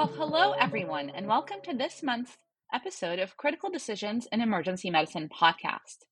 Well, 0.00 0.12
hello, 0.16 0.52
everyone, 0.52 1.10
and 1.10 1.26
welcome 1.26 1.58
to 1.64 1.76
this 1.76 2.02
month's 2.02 2.38
episode 2.72 3.18
of 3.18 3.36
Critical 3.36 3.68
Decisions 3.68 4.26
in 4.32 4.40
Emergency 4.40 4.88
Medicine 4.88 5.28
podcast. 5.28 6.06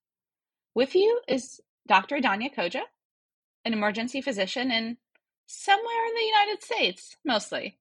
With 0.74 0.94
you 0.94 1.22
is 1.26 1.62
Dr. 1.86 2.18
Danya 2.18 2.54
Khoujah, 2.54 2.82
an 3.64 3.72
emergency 3.72 4.20
physician 4.20 4.70
in 4.70 4.98
somewhere 5.46 6.06
in 6.06 6.14
the 6.14 6.26
United 6.26 6.62
States, 6.62 7.16
mostly. 7.24 7.78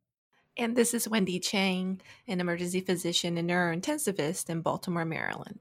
And 0.55 0.77
this 0.77 0.93
is 0.93 1.09
Wendy 1.09 1.41
Chang, 1.41 1.99
an 2.25 2.39
emergency 2.39 2.79
physician 2.79 3.37
and 3.37 3.49
neurointensivist 3.49 4.49
in 4.49 4.61
Baltimore, 4.61 5.03
Maryland. 5.03 5.59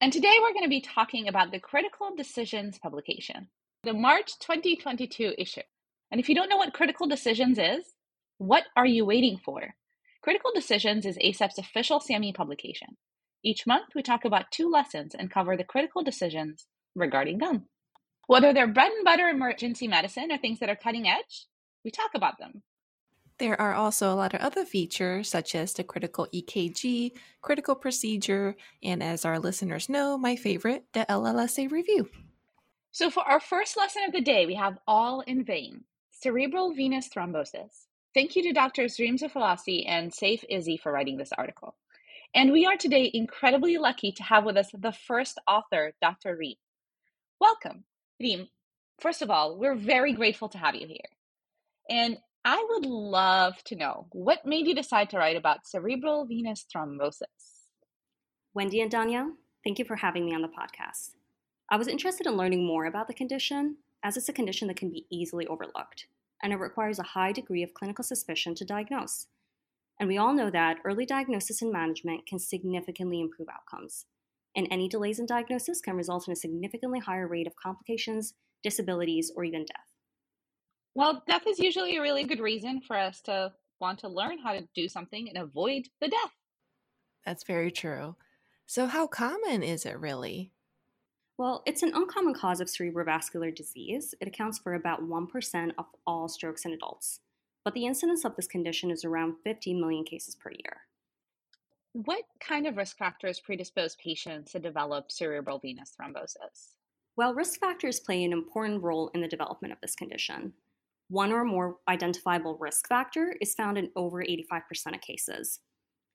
And 0.00 0.12
today 0.12 0.36
we're 0.40 0.52
going 0.52 0.62
to 0.62 0.68
be 0.68 0.82
talking 0.82 1.26
about 1.26 1.50
the 1.50 1.58
Critical 1.58 2.14
Decisions 2.16 2.78
publication, 2.78 3.48
the 3.82 3.92
March 3.92 4.38
2022 4.38 5.34
issue. 5.36 5.62
And 6.12 6.20
if 6.20 6.28
you 6.28 6.36
don't 6.36 6.48
know 6.48 6.58
what 6.58 6.74
Critical 6.74 7.08
Decisions 7.08 7.58
is, 7.58 7.82
what 8.38 8.66
are 8.76 8.86
you 8.86 9.04
waiting 9.04 9.36
for? 9.44 9.74
Critical 10.22 10.50
Decisions 10.54 11.06
is 11.06 11.16
ACEP's 11.18 11.58
official 11.58 11.98
CME 11.98 12.34
publication. 12.34 12.96
Each 13.42 13.66
month, 13.66 13.94
we 13.94 14.02
talk 14.02 14.26
about 14.26 14.50
two 14.50 14.68
lessons 14.68 15.14
and 15.14 15.30
cover 15.30 15.56
the 15.56 15.64
critical 15.64 16.02
decisions 16.02 16.66
regarding 16.94 17.38
them. 17.38 17.66
Whether 18.26 18.52
they're 18.52 18.68
bread 18.68 18.92
and 18.92 19.04
butter 19.04 19.28
emergency 19.28 19.88
medicine 19.88 20.30
or 20.30 20.36
things 20.36 20.60
that 20.60 20.68
are 20.68 20.76
cutting 20.76 21.08
edge, 21.08 21.46
we 21.84 21.90
talk 21.90 22.10
about 22.14 22.38
them. 22.38 22.62
There 23.38 23.58
are 23.58 23.72
also 23.72 24.12
a 24.12 24.14
lot 24.14 24.34
of 24.34 24.42
other 24.42 24.66
features, 24.66 25.30
such 25.30 25.54
as 25.54 25.72
the 25.72 25.84
critical 25.84 26.28
EKG, 26.34 27.12
critical 27.40 27.74
procedure, 27.74 28.56
and 28.82 29.02
as 29.02 29.24
our 29.24 29.38
listeners 29.38 29.88
know, 29.88 30.18
my 30.18 30.36
favorite, 30.36 30.84
the 30.92 31.06
LLSA 31.08 31.70
review. 31.70 32.10
So, 32.92 33.08
for 33.08 33.22
our 33.22 33.40
first 33.40 33.78
lesson 33.78 34.02
of 34.04 34.12
the 34.12 34.20
day, 34.20 34.44
we 34.44 34.56
have 34.56 34.78
All 34.86 35.22
in 35.22 35.44
Vein 35.44 35.84
cerebral 36.10 36.74
venous 36.74 37.08
thrombosis. 37.08 37.86
Thank 38.12 38.34
you 38.34 38.42
to 38.42 38.52
Drs. 38.52 38.98
Reem 38.98 39.18
Zafalasi 39.18 39.84
and 39.86 40.10
Saif 40.10 40.42
Izzi 40.50 40.80
for 40.80 40.90
writing 40.90 41.16
this 41.16 41.30
article. 41.38 41.76
And 42.34 42.50
we 42.50 42.66
are 42.66 42.76
today 42.76 43.08
incredibly 43.14 43.76
lucky 43.78 44.10
to 44.10 44.24
have 44.24 44.44
with 44.44 44.56
us 44.56 44.68
the 44.76 44.90
first 44.90 45.38
author, 45.46 45.92
Dr. 46.02 46.36
Reem. 46.36 46.56
Welcome, 47.40 47.84
Reem. 48.18 48.48
First 48.98 49.22
of 49.22 49.30
all, 49.30 49.56
we're 49.56 49.76
very 49.76 50.12
grateful 50.12 50.48
to 50.48 50.58
have 50.58 50.74
you 50.74 50.88
here. 50.88 51.08
And 51.88 52.18
I 52.44 52.66
would 52.70 52.84
love 52.84 53.62
to 53.64 53.76
know 53.76 54.08
what 54.10 54.44
made 54.44 54.66
you 54.66 54.74
decide 54.74 55.10
to 55.10 55.18
write 55.18 55.36
about 55.36 55.68
cerebral 55.68 56.26
venous 56.26 56.66
thrombosis? 56.74 57.22
Wendy 58.54 58.80
and 58.80 58.90
Danya, 58.90 59.30
thank 59.62 59.78
you 59.78 59.84
for 59.84 59.94
having 59.94 60.24
me 60.24 60.34
on 60.34 60.42
the 60.42 60.48
podcast. 60.48 61.10
I 61.70 61.76
was 61.76 61.86
interested 61.86 62.26
in 62.26 62.36
learning 62.36 62.66
more 62.66 62.86
about 62.86 63.06
the 63.06 63.14
condition, 63.14 63.76
as 64.02 64.16
it's 64.16 64.28
a 64.28 64.32
condition 64.32 64.66
that 64.66 64.76
can 64.76 64.90
be 64.90 65.06
easily 65.10 65.46
overlooked 65.46 66.06
and 66.42 66.52
it 66.52 66.56
requires 66.56 66.98
a 66.98 67.04
high 67.04 67.32
degree 67.32 67.62
of 67.62 67.74
clinical 67.74 68.04
suspicion 68.04 68.54
to 68.56 68.64
diagnose. 68.64 69.26
And 69.98 70.08
we 70.08 70.16
all 70.16 70.32
know 70.32 70.50
that 70.50 70.78
early 70.84 71.04
diagnosis 71.04 71.60
and 71.60 71.72
management 71.72 72.26
can 72.26 72.38
significantly 72.38 73.20
improve 73.20 73.48
outcomes. 73.48 74.06
And 74.56 74.66
any 74.70 74.88
delays 74.88 75.18
in 75.18 75.26
diagnosis 75.26 75.80
can 75.80 75.96
result 75.96 76.26
in 76.26 76.32
a 76.32 76.36
significantly 76.36 76.98
higher 76.98 77.28
rate 77.28 77.46
of 77.46 77.54
complications, 77.56 78.34
disabilities, 78.62 79.30
or 79.36 79.44
even 79.44 79.64
death. 79.64 79.86
Well, 80.94 81.22
death 81.28 81.46
is 81.46 81.58
usually 81.58 81.96
a 81.96 82.02
really 82.02 82.24
good 82.24 82.40
reason 82.40 82.80
for 82.80 82.96
us 82.96 83.20
to 83.22 83.52
want 83.80 84.00
to 84.00 84.08
learn 84.08 84.38
how 84.38 84.54
to 84.54 84.66
do 84.74 84.88
something 84.88 85.28
and 85.28 85.38
avoid 85.38 85.88
the 86.00 86.08
death. 86.08 86.32
That's 87.24 87.44
very 87.44 87.70
true. 87.70 88.16
So, 88.66 88.86
how 88.86 89.06
common 89.06 89.62
is 89.62 89.84
it 89.84 89.98
really? 89.98 90.52
Well, 91.40 91.62
it's 91.64 91.82
an 91.82 91.92
uncommon 91.94 92.34
cause 92.34 92.60
of 92.60 92.68
cerebrovascular 92.68 93.54
disease. 93.54 94.14
It 94.20 94.28
accounts 94.28 94.58
for 94.58 94.74
about 94.74 95.08
1% 95.08 95.72
of 95.78 95.86
all 96.06 96.28
strokes 96.28 96.66
in 96.66 96.72
adults. 96.72 97.20
But 97.64 97.72
the 97.72 97.86
incidence 97.86 98.26
of 98.26 98.36
this 98.36 98.46
condition 98.46 98.90
is 98.90 99.06
around 99.06 99.36
15 99.42 99.80
million 99.80 100.04
cases 100.04 100.34
per 100.34 100.50
year. 100.50 100.82
What 101.94 102.24
kind 102.40 102.66
of 102.66 102.76
risk 102.76 102.98
factors 102.98 103.40
predispose 103.40 103.96
patients 103.96 104.52
to 104.52 104.58
develop 104.58 105.10
cerebral 105.10 105.58
venous 105.58 105.94
thrombosis? 105.98 106.74
Well, 107.16 107.32
risk 107.32 107.58
factors 107.58 108.00
play 108.00 108.22
an 108.22 108.34
important 108.34 108.82
role 108.82 109.10
in 109.14 109.22
the 109.22 109.26
development 109.26 109.72
of 109.72 109.80
this 109.80 109.96
condition. 109.96 110.52
One 111.08 111.32
or 111.32 111.46
more 111.46 111.76
identifiable 111.88 112.58
risk 112.58 112.86
factor 112.86 113.34
is 113.40 113.54
found 113.54 113.78
in 113.78 113.88
over 113.96 114.22
85% 114.22 114.94
of 114.94 115.00
cases. 115.00 115.60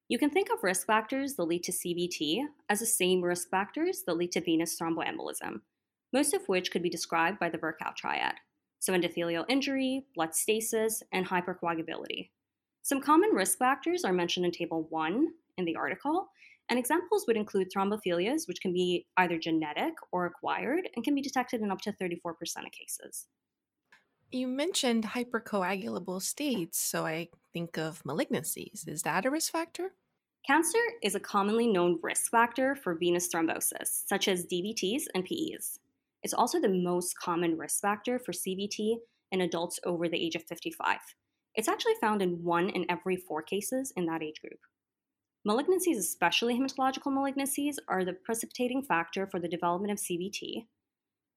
You 0.08 0.20
can 0.20 0.30
think 0.30 0.50
of 0.52 0.64
risk 0.64 0.86
factors 0.86 1.34
that 1.34 1.46
lead 1.46 1.64
to 1.64 1.72
CVT 1.72 2.44
as 2.70 2.80
the 2.80 2.86
same 2.86 3.24
risk 3.24 3.50
factors 3.50 4.04
that 4.06 4.18
lead 4.18 4.32
to 4.34 4.42
venous 4.42 4.78
thromboembolism, 4.80 5.62
most 6.14 6.36
of 6.36 6.48
which 6.48 6.70
could 6.70 6.84
be 6.84 6.92
described 6.92 7.40
by 7.40 7.50
the 7.50 7.58
Virchow 7.58 7.92
triad. 7.98 8.36
So, 8.78 8.94
endothelial 8.94 9.46
injury, 9.50 10.06
blood 10.14 10.36
stasis, 10.36 11.02
and 11.12 11.28
hypercoagulability. 11.28 12.30
Some 12.84 13.02
common 13.02 13.32
risk 13.32 13.58
factors 13.58 14.04
are 14.04 14.14
mentioned 14.14 14.46
in 14.46 14.52
Table 14.52 14.86
1 14.92 15.28
in 15.58 15.66
the 15.66 15.76
article, 15.76 16.28
and 16.70 16.78
examples 16.78 17.26
would 17.26 17.36
include 17.36 17.70
thrombophilias, 17.76 18.48
which 18.48 18.62
can 18.62 18.74
be 18.74 19.08
either 19.18 19.40
genetic 19.40 19.96
or 20.12 20.28
acquired 20.28 20.88
and 20.96 21.04
can 21.04 21.16
be 21.16 21.22
detected 21.22 21.62
in 21.62 21.72
up 21.72 21.82
to 21.82 21.92
34% 21.94 22.14
of 22.38 22.72
cases. 22.72 23.26
You 24.32 24.48
mentioned 24.48 25.06
hypercoagulable 25.06 26.22
states, 26.22 26.80
so 26.80 27.06
I 27.06 27.30
think 27.54 27.78
of 27.78 28.04
malignancies. 28.04 28.88
Is 28.88 29.04
that 29.04 29.26
a 29.26 29.32
risk 29.32 29.52
factor? 29.52 29.94
Cancer 30.46 30.80
is 31.02 31.16
a 31.16 31.20
commonly 31.20 31.68
known 31.68 32.00
risk 32.04 32.32
factor 32.32 32.76
for 32.76 32.96
venous 32.96 33.30
thrombosis, 33.30 34.08
such 34.08 34.28
as 34.28 34.46
DVTs 34.46 35.04
and 35.14 35.24
PEs. 35.24 35.80
It's 36.24 36.34
also 36.34 36.60
the 36.60 36.70
most 36.70 37.18
common 37.18 37.58
risk 37.58 37.82
factor 37.82 38.20
for 38.20 38.32
CVT 38.32 38.98
in 39.32 39.42
adults 39.42 39.80
over 39.86 40.10
the 40.10 40.18
age 40.18 40.36
of 40.36 40.44
55. 40.44 40.98
It's 41.56 41.68
actually 41.68 41.96
found 42.02 42.22
in 42.22 42.44
one 42.44 42.70
in 42.70 42.86
every 42.90 43.16
four 43.16 43.42
cases 43.42 43.94
in 43.96 44.06
that 44.08 44.22
age 44.22 44.42
group. 44.42 44.60
Malignancies, 45.48 45.98
especially 45.98 46.60
hematological 46.60 47.14
malignancies, 47.14 47.76
are 47.88 48.04
the 48.04 48.14
precipitating 48.14 48.82
factor 48.82 49.28
for 49.28 49.40
the 49.40 49.48
development 49.48 49.92
of 49.92 50.00
CVT. 50.00 50.66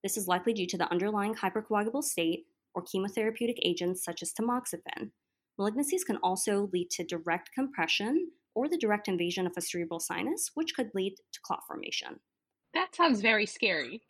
This 0.02 0.16
is 0.16 0.26
likely 0.26 0.52
due 0.52 0.66
to 0.66 0.78
the 0.78 0.90
underlying 0.90 1.34
hypercoagulable 1.34 2.02
state 2.02 2.46
or 2.78 2.82
chemotherapeutic 2.82 3.58
agents 3.62 4.04
such 4.04 4.22
as 4.22 4.32
tamoxifen. 4.32 5.10
Malignancies 5.58 6.06
can 6.06 6.18
also 6.22 6.70
lead 6.72 6.90
to 6.90 7.04
direct 7.04 7.50
compression 7.52 8.30
or 8.54 8.68
the 8.68 8.78
direct 8.78 9.08
invasion 9.08 9.46
of 9.46 9.52
a 9.56 9.60
cerebral 9.60 10.00
sinus, 10.00 10.52
which 10.54 10.74
could 10.74 10.90
lead 10.94 11.16
to 11.32 11.40
clot 11.42 11.60
formation. 11.66 12.20
That 12.74 12.94
sounds 12.94 13.20
very 13.20 13.46
scary. 13.46 14.02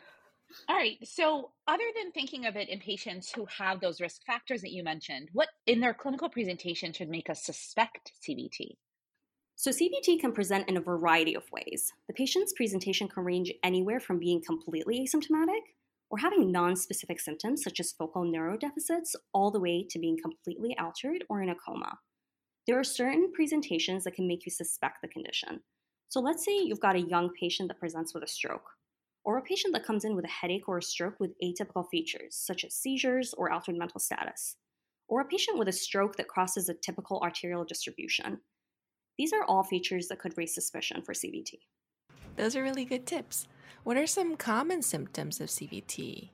All 0.69 0.77
right. 0.77 0.97
So, 1.05 1.51
other 1.67 1.85
than 1.95 2.13
thinking 2.13 2.47
of 2.47 2.57
it 2.57 2.69
in 2.69 2.81
patients 2.81 3.31
who 3.33 3.47
have 3.47 3.81
those 3.81 4.01
risk 4.01 4.25
factors 4.25 4.63
that 4.63 4.73
you 4.73 4.83
mentioned, 4.83 5.29
what 5.33 5.49
in 5.67 5.81
their 5.81 5.95
clinical 5.95 6.29
presentation 6.29 6.93
should 6.93 7.11
make 7.11 7.29
us 7.29 7.45
suspect 7.45 8.13
CVT? 8.27 8.77
So, 9.57 9.71
CVT 9.71 10.21
can 10.21 10.33
present 10.33 10.69
in 10.69 10.79
a 10.79 10.81
variety 10.81 11.35
of 11.35 11.51
ways. 11.53 11.93
The 12.07 12.15
patient's 12.15 12.55
presentation 12.55 13.09
can 13.09 13.25
range 13.25 13.53
anywhere 13.63 14.01
from 14.01 14.19
being 14.19 14.43
completely 14.43 15.07
asymptomatic 15.07 15.61
or 16.11 16.19
having 16.19 16.51
non-specific 16.51 17.21
symptoms 17.21 17.63
such 17.63 17.81
as 17.81 17.93
focal 17.93 18.25
neurodeficits 18.25 19.15
all 19.33 19.51
the 19.51 19.61
way 19.61 19.87
to 19.89 19.99
being 19.99 20.17
completely 20.21 20.77
altered 20.79 21.25
or 21.29 21.43
in 21.43 21.51
a 21.51 21.55
coma. 21.55 21.99
There 22.67 22.79
are 22.79 22.85
certain 22.85 23.33
presentations 23.33 24.05
that 24.05 24.15
can 24.15 24.29
make 24.29 24.45
you 24.47 24.53
suspect 24.53 25.03
the 25.03 25.09
condition. 25.09 25.61
So 26.09 26.21
let's 26.21 26.45
say 26.45 26.57
you've 26.57 26.81
got 26.81 26.97
a 26.97 27.01
young 27.01 27.31
patient 27.39 27.69
that 27.69 27.81
presents 27.81 28.15
with 28.15 28.23
a 28.23 28.29
stroke, 28.29 28.71
or 29.25 29.37
a 29.37 29.43
patient 29.43 29.75
that 29.75 29.85
comes 29.85 30.05
in 30.05 30.17
with 30.17 30.25
a 30.25 30.29
headache 30.29 30.69
or 30.69 30.79
a 30.79 30.83
stroke 30.83 31.21
with 31.21 31.39
atypical 31.45 31.87
features 31.91 32.35
such 32.35 32.65
as 32.65 32.75
seizures 32.75 33.35
or 33.37 33.51
altered 33.51 33.77
mental 33.77 34.01
status, 34.01 34.57
or 35.09 35.21
a 35.21 35.25
patient 35.27 35.59
with 35.59 35.69
a 35.69 35.73
stroke 35.73 36.17
that 36.17 36.29
crosses 36.29 36.69
a 36.69 36.75
typical 36.75 37.21
arterial 37.21 37.65
distribution. 37.65 38.41
These 39.19 39.33
are 39.33 39.45
all 39.45 39.65
features 39.65 40.09
that 40.09 40.19
could 40.19 40.37
raise 40.39 40.55
suspicion 40.55 41.03
for 41.03 41.13
CVT. 41.13 41.59
Those 42.37 42.57
are 42.57 42.63
really 42.63 42.85
good 42.85 43.07
tips. 43.07 43.49
What 43.89 43.97
are 43.97 44.07
some 44.07 44.37
common 44.37 44.83
symptoms 44.83 45.41
of 45.41 45.49
CVT? 45.49 46.29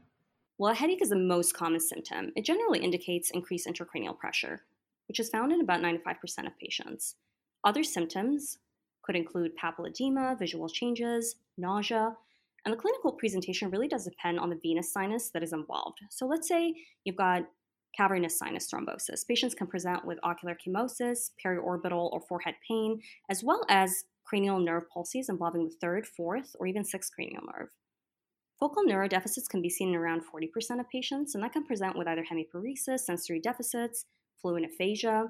Well, 0.58 0.72
a 0.72 0.74
headache 0.74 1.00
is 1.00 1.10
the 1.10 1.14
most 1.14 1.54
common 1.54 1.78
symptom. 1.78 2.32
It 2.34 2.44
generally 2.44 2.80
indicates 2.80 3.30
increased 3.30 3.68
intracranial 3.68 4.18
pressure, 4.18 4.62
which 5.06 5.20
is 5.20 5.28
found 5.28 5.52
in 5.52 5.60
about 5.60 5.80
95% 5.80 6.48
of 6.48 6.58
patients. 6.58 7.14
Other 7.62 7.84
symptoms 7.84 8.58
could 9.04 9.14
include 9.14 9.52
papilledema, 9.56 10.36
visual 10.36 10.68
changes, 10.68 11.36
nausea, 11.56 12.16
and 12.64 12.72
the 12.72 12.76
clinical 12.76 13.12
presentation 13.12 13.70
really 13.70 13.86
does 13.86 14.02
depend 14.02 14.40
on 14.40 14.50
the 14.50 14.58
venous 14.60 14.92
sinus 14.92 15.30
that 15.30 15.44
is 15.44 15.52
involved. 15.52 16.00
So 16.10 16.26
let's 16.26 16.48
say 16.48 16.74
you've 17.04 17.14
got 17.14 17.44
cavernous 17.96 18.36
sinus 18.36 18.68
thrombosis. 18.68 19.28
Patients 19.28 19.54
can 19.54 19.68
present 19.68 20.04
with 20.04 20.18
ocular 20.24 20.56
chemosis, 20.56 21.30
periorbital 21.46 22.10
or 22.10 22.20
forehead 22.20 22.56
pain, 22.66 23.00
as 23.30 23.44
well 23.44 23.64
as 23.68 24.06
cranial 24.24 24.58
nerve 24.58 24.84
palsies 24.94 25.28
involving 25.28 25.64
the 25.64 25.74
third, 25.80 26.06
fourth, 26.06 26.56
or 26.58 26.66
even 26.66 26.84
sixth 26.84 27.12
cranial 27.14 27.42
nerve. 27.42 27.68
Focal 28.60 28.84
neurodeficits 28.84 29.48
can 29.50 29.60
be 29.60 29.68
seen 29.68 29.90
in 29.90 29.96
around 29.96 30.22
40% 30.22 30.80
of 30.80 30.88
patients, 30.90 31.34
and 31.34 31.42
that 31.42 31.52
can 31.52 31.66
present 31.66 31.98
with 31.98 32.08
either 32.08 32.24
hemiparesis, 32.24 33.00
sensory 33.00 33.40
deficits, 33.40 34.06
fluent 34.40 34.64
aphasia, 34.64 35.26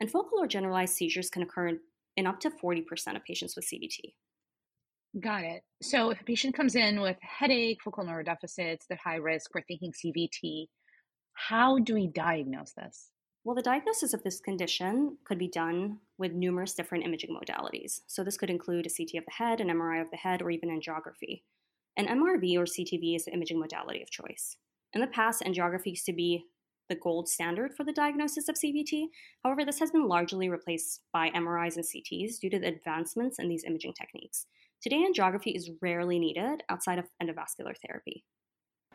and 0.00 0.10
focal 0.10 0.40
or 0.40 0.46
generalized 0.46 0.94
seizures 0.94 1.30
can 1.30 1.42
occur 1.42 1.78
in 2.16 2.26
up 2.26 2.40
to 2.40 2.50
40% 2.50 2.82
of 3.16 3.24
patients 3.24 3.56
with 3.56 3.66
CVT. 3.66 4.14
Got 5.20 5.44
it. 5.44 5.62
So 5.82 6.10
if 6.10 6.20
a 6.20 6.24
patient 6.24 6.54
comes 6.54 6.74
in 6.74 7.00
with 7.00 7.16
headache, 7.22 7.78
focal 7.82 8.04
neurodeficits, 8.04 8.80
they're 8.88 8.98
high 9.02 9.16
risk, 9.16 9.54
we're 9.54 9.62
thinking 9.62 9.92
CVT, 9.92 10.66
how 11.32 11.78
do 11.78 11.94
we 11.94 12.08
diagnose 12.08 12.72
this? 12.72 13.10
Well, 13.46 13.54
the 13.54 13.62
diagnosis 13.62 14.12
of 14.12 14.24
this 14.24 14.40
condition 14.40 15.18
could 15.22 15.38
be 15.38 15.46
done 15.46 15.98
with 16.18 16.32
numerous 16.32 16.74
different 16.74 17.04
imaging 17.04 17.30
modalities. 17.30 18.00
So, 18.08 18.24
this 18.24 18.36
could 18.36 18.50
include 18.50 18.86
a 18.86 18.90
CT 18.90 19.20
of 19.20 19.24
the 19.24 19.34
head, 19.38 19.60
an 19.60 19.68
MRI 19.68 20.02
of 20.02 20.10
the 20.10 20.16
head, 20.16 20.42
or 20.42 20.50
even 20.50 20.68
angiography. 20.68 21.42
An 21.96 22.08
MRV 22.08 22.58
or 22.58 22.64
CTV 22.64 23.14
is 23.14 23.26
the 23.26 23.32
imaging 23.32 23.60
modality 23.60 24.02
of 24.02 24.10
choice. 24.10 24.56
In 24.94 25.00
the 25.00 25.06
past, 25.06 25.44
angiography 25.44 25.90
used 25.90 26.06
to 26.06 26.12
be 26.12 26.46
the 26.88 26.96
gold 26.96 27.28
standard 27.28 27.72
for 27.72 27.84
the 27.84 27.92
diagnosis 27.92 28.48
of 28.48 28.56
CVT. 28.56 29.10
However, 29.44 29.64
this 29.64 29.78
has 29.78 29.92
been 29.92 30.08
largely 30.08 30.48
replaced 30.48 31.02
by 31.12 31.30
MRIs 31.30 31.76
and 31.76 31.84
CTs 31.84 32.40
due 32.40 32.50
to 32.50 32.58
the 32.58 32.66
advancements 32.66 33.38
in 33.38 33.48
these 33.48 33.62
imaging 33.62 33.92
techniques. 33.92 34.46
Today, 34.82 35.06
angiography 35.08 35.54
is 35.54 35.70
rarely 35.80 36.18
needed 36.18 36.64
outside 36.68 36.98
of 36.98 37.06
endovascular 37.22 37.76
therapy. 37.86 38.24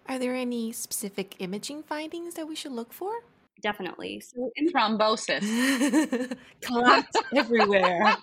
Are 0.10 0.20
there 0.20 0.36
any 0.36 0.74
specific 0.74 1.38
imaging 1.40 1.84
findings 1.84 2.34
that 2.34 2.50
we 2.50 2.56
should 2.58 2.74
look 2.74 2.92
for? 2.92 3.22
Definitely. 3.62 4.22
So 4.22 4.52
in 4.56 4.72
thrombosis. 4.72 6.36
Clots 6.62 7.18
everywhere. 7.36 8.16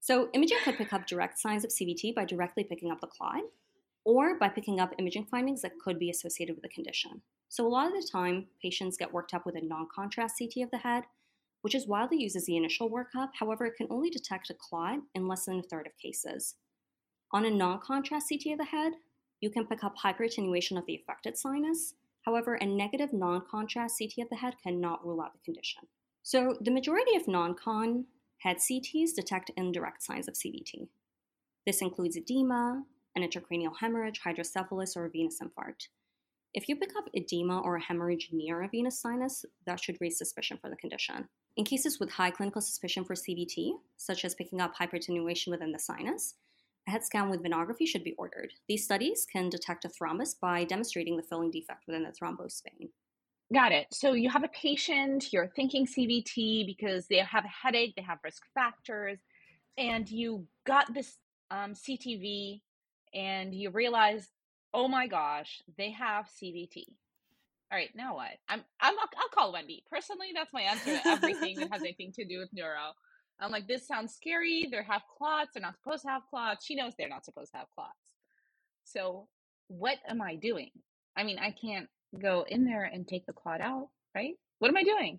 so 0.00 0.28
imaging 0.32 0.58
could 0.64 0.76
pick 0.76 0.92
up 0.92 1.06
direct 1.06 1.38
signs 1.38 1.64
of 1.64 1.70
CVT 1.70 2.14
by 2.14 2.24
directly 2.24 2.64
picking 2.64 2.90
up 2.90 3.00
the 3.00 3.06
clot 3.06 3.42
or 4.04 4.38
by 4.38 4.48
picking 4.48 4.80
up 4.80 4.94
imaging 4.98 5.26
findings 5.26 5.62
that 5.62 5.78
could 5.82 5.98
be 5.98 6.10
associated 6.10 6.56
with 6.56 6.62
the 6.62 6.68
condition. 6.68 7.22
So 7.48 7.66
a 7.66 7.68
lot 7.68 7.86
of 7.86 7.92
the 7.92 8.08
time, 8.10 8.46
patients 8.60 8.96
get 8.96 9.12
worked 9.12 9.34
up 9.34 9.46
with 9.46 9.56
a 9.56 9.60
non-contrast 9.60 10.36
CT 10.38 10.64
of 10.64 10.70
the 10.70 10.78
head, 10.78 11.04
which 11.60 11.74
is 11.74 11.86
widely 11.86 12.20
used 12.20 12.34
as 12.34 12.46
the 12.46 12.56
initial 12.56 12.90
workup. 12.90 13.28
However, 13.38 13.66
it 13.66 13.76
can 13.76 13.86
only 13.90 14.10
detect 14.10 14.50
a 14.50 14.54
clot 14.54 15.00
in 15.14 15.28
less 15.28 15.44
than 15.44 15.60
a 15.60 15.62
third 15.62 15.86
of 15.86 15.96
cases. 15.98 16.54
On 17.30 17.44
a 17.44 17.50
non-contrast 17.50 18.28
CT 18.28 18.52
of 18.52 18.58
the 18.58 18.64
head, 18.64 18.94
you 19.40 19.50
can 19.50 19.66
pick 19.66 19.84
up 19.84 19.96
hyperattenuation 19.98 20.78
of 20.78 20.86
the 20.86 20.96
affected 20.96 21.36
sinus, 21.36 21.94
However, 22.22 22.54
a 22.54 22.66
negative 22.66 23.12
non 23.12 23.42
contrast 23.50 23.98
CT 23.98 24.24
of 24.24 24.30
the 24.30 24.36
head 24.36 24.54
cannot 24.62 25.04
rule 25.04 25.20
out 25.20 25.32
the 25.32 25.44
condition. 25.44 25.82
So, 26.22 26.56
the 26.60 26.70
majority 26.70 27.16
of 27.16 27.28
non 27.28 27.54
con 27.54 28.06
head 28.38 28.58
CTs 28.58 29.14
detect 29.14 29.50
indirect 29.56 30.02
signs 30.02 30.28
of 30.28 30.34
CVT. 30.34 30.88
This 31.66 31.82
includes 31.82 32.16
edema, 32.16 32.84
an 33.14 33.22
intracranial 33.22 33.76
hemorrhage, 33.80 34.20
hydrocephalus, 34.20 34.96
or 34.96 35.04
a 35.04 35.10
venous 35.10 35.40
infarct. 35.40 35.88
If 36.54 36.68
you 36.68 36.76
pick 36.76 36.94
up 36.96 37.08
edema 37.14 37.60
or 37.60 37.76
a 37.76 37.82
hemorrhage 37.82 38.28
near 38.32 38.62
a 38.62 38.68
venous 38.68 39.00
sinus, 39.00 39.44
that 39.66 39.80
should 39.80 39.98
raise 40.00 40.18
suspicion 40.18 40.58
for 40.60 40.68
the 40.68 40.76
condition. 40.76 41.28
In 41.56 41.64
cases 41.64 41.98
with 41.98 42.10
high 42.10 42.30
clinical 42.30 42.60
suspicion 42.60 43.04
for 43.04 43.14
CVT, 43.14 43.72
such 43.96 44.24
as 44.24 44.34
picking 44.34 44.60
up 44.60 44.74
hyperattenuation 44.76 45.48
within 45.48 45.72
the 45.72 45.78
sinus, 45.78 46.34
a 46.86 46.90
head 46.90 47.04
scan 47.04 47.30
with 47.30 47.42
venography 47.42 47.86
should 47.86 48.04
be 48.04 48.14
ordered. 48.18 48.52
These 48.68 48.84
studies 48.84 49.26
can 49.30 49.48
detect 49.48 49.84
a 49.84 49.88
thrombus 49.88 50.34
by 50.40 50.64
demonstrating 50.64 51.16
the 51.16 51.22
filling 51.22 51.50
defect 51.50 51.84
within 51.86 52.02
the 52.02 52.12
thrombosed 52.12 52.62
vein. 52.64 52.90
Got 53.52 53.72
it. 53.72 53.86
So 53.92 54.14
you 54.14 54.30
have 54.30 54.44
a 54.44 54.48
patient, 54.48 55.32
you're 55.32 55.52
thinking 55.54 55.86
CVT 55.86 56.66
because 56.66 57.06
they 57.08 57.18
have 57.18 57.44
a 57.44 57.48
headache, 57.48 57.94
they 57.96 58.02
have 58.02 58.18
risk 58.24 58.42
factors, 58.54 59.18
and 59.76 60.08
you 60.08 60.46
got 60.66 60.92
this 60.94 61.16
um, 61.50 61.74
CTV 61.74 62.62
and 63.14 63.54
you 63.54 63.70
realize, 63.70 64.28
oh 64.72 64.88
my 64.88 65.06
gosh, 65.06 65.60
they 65.76 65.90
have 65.90 66.26
CVT. 66.26 66.84
All 67.70 67.78
right, 67.78 67.90
now 67.94 68.16
what? 68.16 68.30
I'm, 68.48 68.62
I'm 68.80 68.94
I'll 68.98 69.28
call 69.34 69.52
Wendy. 69.52 69.84
Personally, 69.90 70.28
that's 70.34 70.52
my 70.52 70.62
answer 70.62 70.98
to 70.98 71.08
everything 71.08 71.56
that 71.56 71.72
has 71.72 71.82
anything 71.82 72.12
to 72.12 72.24
do 72.24 72.38
with 72.38 72.50
neuro. 72.52 72.92
I'm 73.42 73.50
like, 73.50 73.66
this 73.66 73.86
sounds 73.86 74.14
scary. 74.14 74.68
They 74.70 74.78
have 74.88 75.02
clots. 75.18 75.50
They're 75.54 75.62
not 75.62 75.74
supposed 75.82 76.02
to 76.02 76.08
have 76.08 76.22
clots. 76.30 76.64
She 76.64 76.74
knows 76.74 76.92
they're 76.96 77.08
not 77.08 77.24
supposed 77.24 77.50
to 77.52 77.58
have 77.58 77.70
clots. 77.74 77.90
So, 78.84 79.28
what 79.68 79.98
am 80.08 80.22
I 80.22 80.36
doing? 80.36 80.70
I 81.16 81.24
mean, 81.24 81.38
I 81.38 81.50
can't 81.50 81.88
go 82.20 82.44
in 82.48 82.64
there 82.64 82.84
and 82.84 83.06
take 83.06 83.26
the 83.26 83.32
clot 83.32 83.60
out, 83.60 83.88
right? 84.14 84.34
What 84.58 84.68
am 84.68 84.76
I 84.76 84.84
doing? 84.84 85.18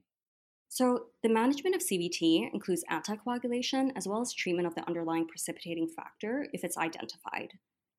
So, 0.70 1.08
the 1.22 1.30
management 1.30 1.76
of 1.76 1.82
CVT 1.82 2.54
includes 2.54 2.84
anticoagulation 2.90 3.92
as 3.96 4.08
well 4.08 4.22
as 4.22 4.34
treatment 4.34 4.68
of 4.68 4.76
the 4.76 4.88
underlying 4.88 5.28
precipitating 5.28 5.88
factor 5.88 6.48
if 6.54 6.64
it's 6.64 6.78
identified, 6.78 7.50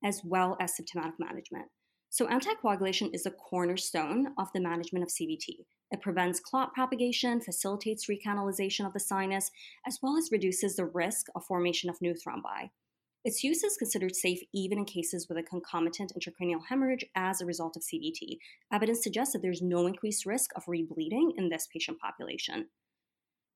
as 0.02 0.22
well 0.24 0.56
as 0.60 0.76
symptomatic 0.76 1.20
management. 1.20 1.66
So, 2.10 2.26
anticoagulation 2.26 3.14
is 3.14 3.24
the 3.24 3.30
cornerstone 3.30 4.28
of 4.38 4.48
the 4.54 4.60
management 4.60 5.02
of 5.02 5.10
CVT. 5.10 5.66
It 5.94 6.00
prevents 6.00 6.40
clot 6.40 6.74
propagation, 6.74 7.40
facilitates 7.40 8.06
recanalization 8.06 8.84
of 8.84 8.92
the 8.92 8.98
sinus, 8.98 9.52
as 9.86 10.00
well 10.02 10.16
as 10.16 10.32
reduces 10.32 10.74
the 10.74 10.86
risk 10.86 11.28
of 11.36 11.44
formation 11.44 11.88
of 11.88 12.02
new 12.02 12.14
thrombi. 12.14 12.70
Its 13.24 13.44
use 13.44 13.62
is 13.62 13.76
considered 13.76 14.16
safe 14.16 14.40
even 14.52 14.78
in 14.78 14.86
cases 14.86 15.28
with 15.28 15.38
a 15.38 15.42
concomitant 15.44 16.12
intracranial 16.18 16.66
hemorrhage 16.68 17.04
as 17.14 17.40
a 17.40 17.46
result 17.46 17.76
of 17.76 17.84
CVT. 17.84 18.38
Evidence 18.72 19.04
suggests 19.04 19.34
that 19.34 19.42
there's 19.42 19.62
no 19.62 19.86
increased 19.86 20.26
risk 20.26 20.50
of 20.56 20.64
rebleeding 20.64 21.30
in 21.36 21.48
this 21.48 21.68
patient 21.72 22.00
population. 22.00 22.70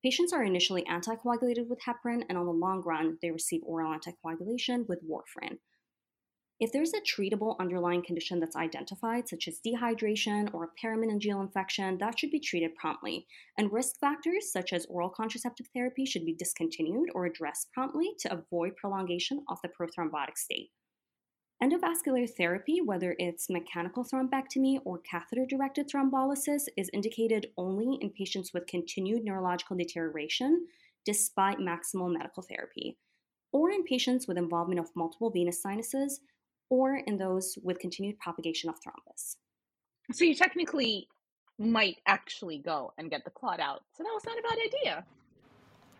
Patients 0.01 0.31
are 0.31 0.41
initially 0.41 0.85
anticoagulated 0.85 1.67
with 1.67 1.81
heparin, 1.81 2.23
and 2.29 2.37
on 2.37 2.45
the 2.45 2.53
long 2.53 2.81
run, 2.85 3.17
they 3.21 3.31
receive 3.31 3.59
oral 3.65 3.93
anticoagulation 3.93 4.87
with 4.87 5.03
warfarin. 5.03 5.57
If 6.59 6.73
there's 6.73 6.93
a 6.93 6.99
treatable 6.99 7.57
underlying 7.57 8.03
condition 8.03 8.41
that's 8.41 8.57
identified, 8.57 9.29
such 9.29 9.47
as 9.47 9.61
dehydration 9.65 10.53
or 10.53 10.65
a 10.65 10.85
perimeningeal 10.85 11.41
infection, 11.41 11.97
that 11.99 12.19
should 12.19 12.31
be 12.31 12.39
treated 12.41 12.75
promptly. 12.75 13.25
And 13.57 13.71
risk 13.71 13.97
factors, 14.01 14.51
such 14.51 14.73
as 14.73 14.85
oral 14.89 15.09
contraceptive 15.09 15.67
therapy, 15.73 16.05
should 16.05 16.25
be 16.25 16.35
discontinued 16.35 17.11
or 17.15 17.25
addressed 17.25 17.71
promptly 17.71 18.11
to 18.19 18.33
avoid 18.33 18.75
prolongation 18.75 19.41
of 19.47 19.57
the 19.63 19.69
prothrombotic 19.69 20.37
state. 20.37 20.71
Endovascular 21.63 22.29
therapy, 22.37 22.81
whether 22.81 23.15
it's 23.19 23.49
mechanical 23.49 24.03
thrombectomy 24.03 24.79
or 24.83 24.99
catheter 25.09 25.45
directed 25.45 25.89
thrombolysis, 25.89 26.63
is 26.75 26.89
indicated 26.91 27.51
only 27.57 27.97
in 28.01 28.09
patients 28.09 28.51
with 28.53 28.67
continued 28.67 29.23
neurological 29.23 29.77
deterioration 29.77 30.67
despite 31.05 31.57
maximal 31.57 32.11
medical 32.11 32.43
therapy, 32.43 32.97
or 33.53 33.71
in 33.71 33.83
patients 33.83 34.27
with 34.27 34.37
involvement 34.37 34.79
of 34.79 34.89
multiple 34.95 35.31
venous 35.31 35.61
sinuses 35.61 36.19
or 36.69 36.95
in 36.95 37.17
those 37.17 37.57
with 37.63 37.79
continued 37.79 38.19
propagation 38.19 38.69
of 38.69 38.75
thrombus. 38.75 39.35
So 40.11 40.25
you 40.25 40.35
technically 40.35 41.07
might 41.57 41.97
actually 42.07 42.59
go 42.59 42.93
and 42.97 43.09
get 43.09 43.25
the 43.25 43.31
clot 43.31 43.59
out. 43.59 43.83
So 43.93 44.03
that 44.03 44.11
was 44.13 44.23
not 44.25 44.39
a 44.39 44.41
bad 44.41 44.57
idea. 44.65 45.05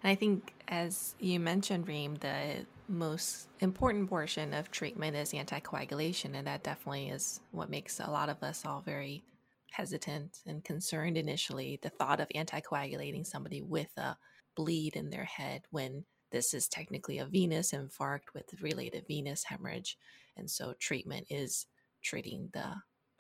I 0.04 0.16
think, 0.16 0.54
as 0.70 1.16
you 1.20 1.40
mentioned, 1.40 1.88
Reem, 1.88 2.16
the 2.16 2.66
most 2.88 3.50
important 3.60 4.10
portion 4.10 4.54
of 4.54 4.72
treatment 4.72 5.18
is 5.18 5.34
anticoagulation, 5.34 6.36
and 6.36 6.48
that 6.48 6.64
definitely 6.64 7.10
is 7.10 7.42
what 7.52 7.70
makes 7.70 8.00
a 8.00 8.10
lot 8.10 8.30
of 8.30 8.42
us 8.42 8.66
all 8.66 8.82
very 8.82 9.24
hesitant 9.72 10.40
and 10.48 10.64
concerned 10.64 11.18
initially. 11.18 11.80
The 11.82 11.90
thought 11.90 12.22
of 12.22 12.30
anticoagulating 12.30 13.28
somebody 13.28 13.62
with 13.62 13.90
a 13.98 14.18
bleed 14.56 14.96
in 14.96 15.10
their 15.10 15.26
head 15.26 15.64
when 15.70 16.06
this 16.32 16.54
is 16.54 16.68
technically 16.68 17.18
a 17.18 17.26
venous 17.26 17.72
infarct 17.72 18.34
with 18.34 18.62
related 18.62 19.06
venous 19.08 19.44
hemorrhage. 19.44 19.98
And 20.38 20.50
so 20.50 20.74
treatment 20.80 21.28
is 21.30 21.66
treating 22.02 22.50
the 22.54 22.76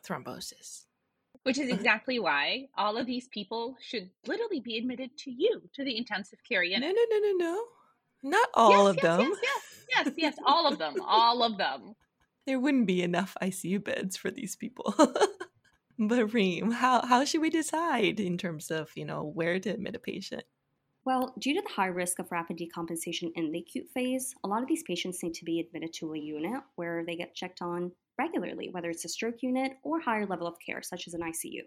thrombosis. 0.07 0.85
Which 1.43 1.57
is 1.57 1.69
exactly 1.73 2.19
why 2.19 2.67
all 2.77 2.97
of 2.97 3.05
these 3.05 3.27
people 3.27 3.75
should 3.81 4.09
literally 4.25 4.59
be 4.59 4.77
admitted 4.77 5.17
to 5.19 5.31
you, 5.31 5.61
to 5.73 5.83
the 5.83 5.97
intensive 5.97 6.39
care 6.47 6.63
unit. 6.63 6.81
No, 6.81 6.87
no, 6.87 7.05
no, 7.09 7.31
no, 7.31 7.37
no. 7.37 7.63
Not 8.21 8.49
all 8.53 8.71
yes, 8.71 8.89
of 8.89 8.95
yes, 8.95 9.03
them. 9.03 9.19
Yes, 9.21 9.39
yes, 9.41 10.05
yes, 10.05 10.13
yes, 10.17 10.35
all 10.45 10.67
of 10.67 10.77
them. 10.77 10.95
All 11.05 11.43
of 11.43 11.57
them. 11.57 11.95
There 12.45 12.59
wouldn't 12.59 12.87
be 12.87 13.01
enough 13.01 13.35
ICU 13.41 13.83
beds 13.83 14.17
for 14.17 14.31
these 14.31 14.55
people. 14.55 14.93
but 15.99 16.33
Reem, 16.33 16.71
how, 16.71 17.05
how 17.05 17.23
should 17.25 17.41
we 17.41 17.49
decide 17.49 18.19
in 18.19 18.37
terms 18.37 18.71
of, 18.71 18.89
you 18.95 19.05
know, 19.05 19.23
where 19.23 19.59
to 19.59 19.69
admit 19.69 19.95
a 19.95 19.99
patient? 19.99 20.43
Well, 21.05 21.33
due 21.39 21.53
to 21.55 21.61
the 21.61 21.73
high 21.73 21.87
risk 21.87 22.19
of 22.19 22.31
rapid 22.31 22.57
decompensation 22.57 23.31
in 23.35 23.51
the 23.51 23.59
acute 23.59 23.87
phase, 23.93 24.35
a 24.43 24.47
lot 24.47 24.61
of 24.61 24.67
these 24.67 24.83
patients 24.83 25.23
need 25.23 25.33
to 25.35 25.45
be 25.45 25.59
admitted 25.59 25.93
to 25.93 26.13
a 26.13 26.19
unit 26.19 26.61
where 26.75 27.05
they 27.05 27.15
get 27.15 27.35
checked 27.35 27.61
on 27.61 27.91
regularly, 28.17 28.69
whether 28.71 28.89
it's 28.89 29.05
a 29.05 29.09
stroke 29.09 29.41
unit 29.41 29.73
or 29.83 29.99
higher 29.99 30.25
level 30.25 30.45
of 30.45 30.57
care, 30.63 30.83
such 30.83 31.07
as 31.07 31.13
an 31.13 31.21
ICU. 31.21 31.61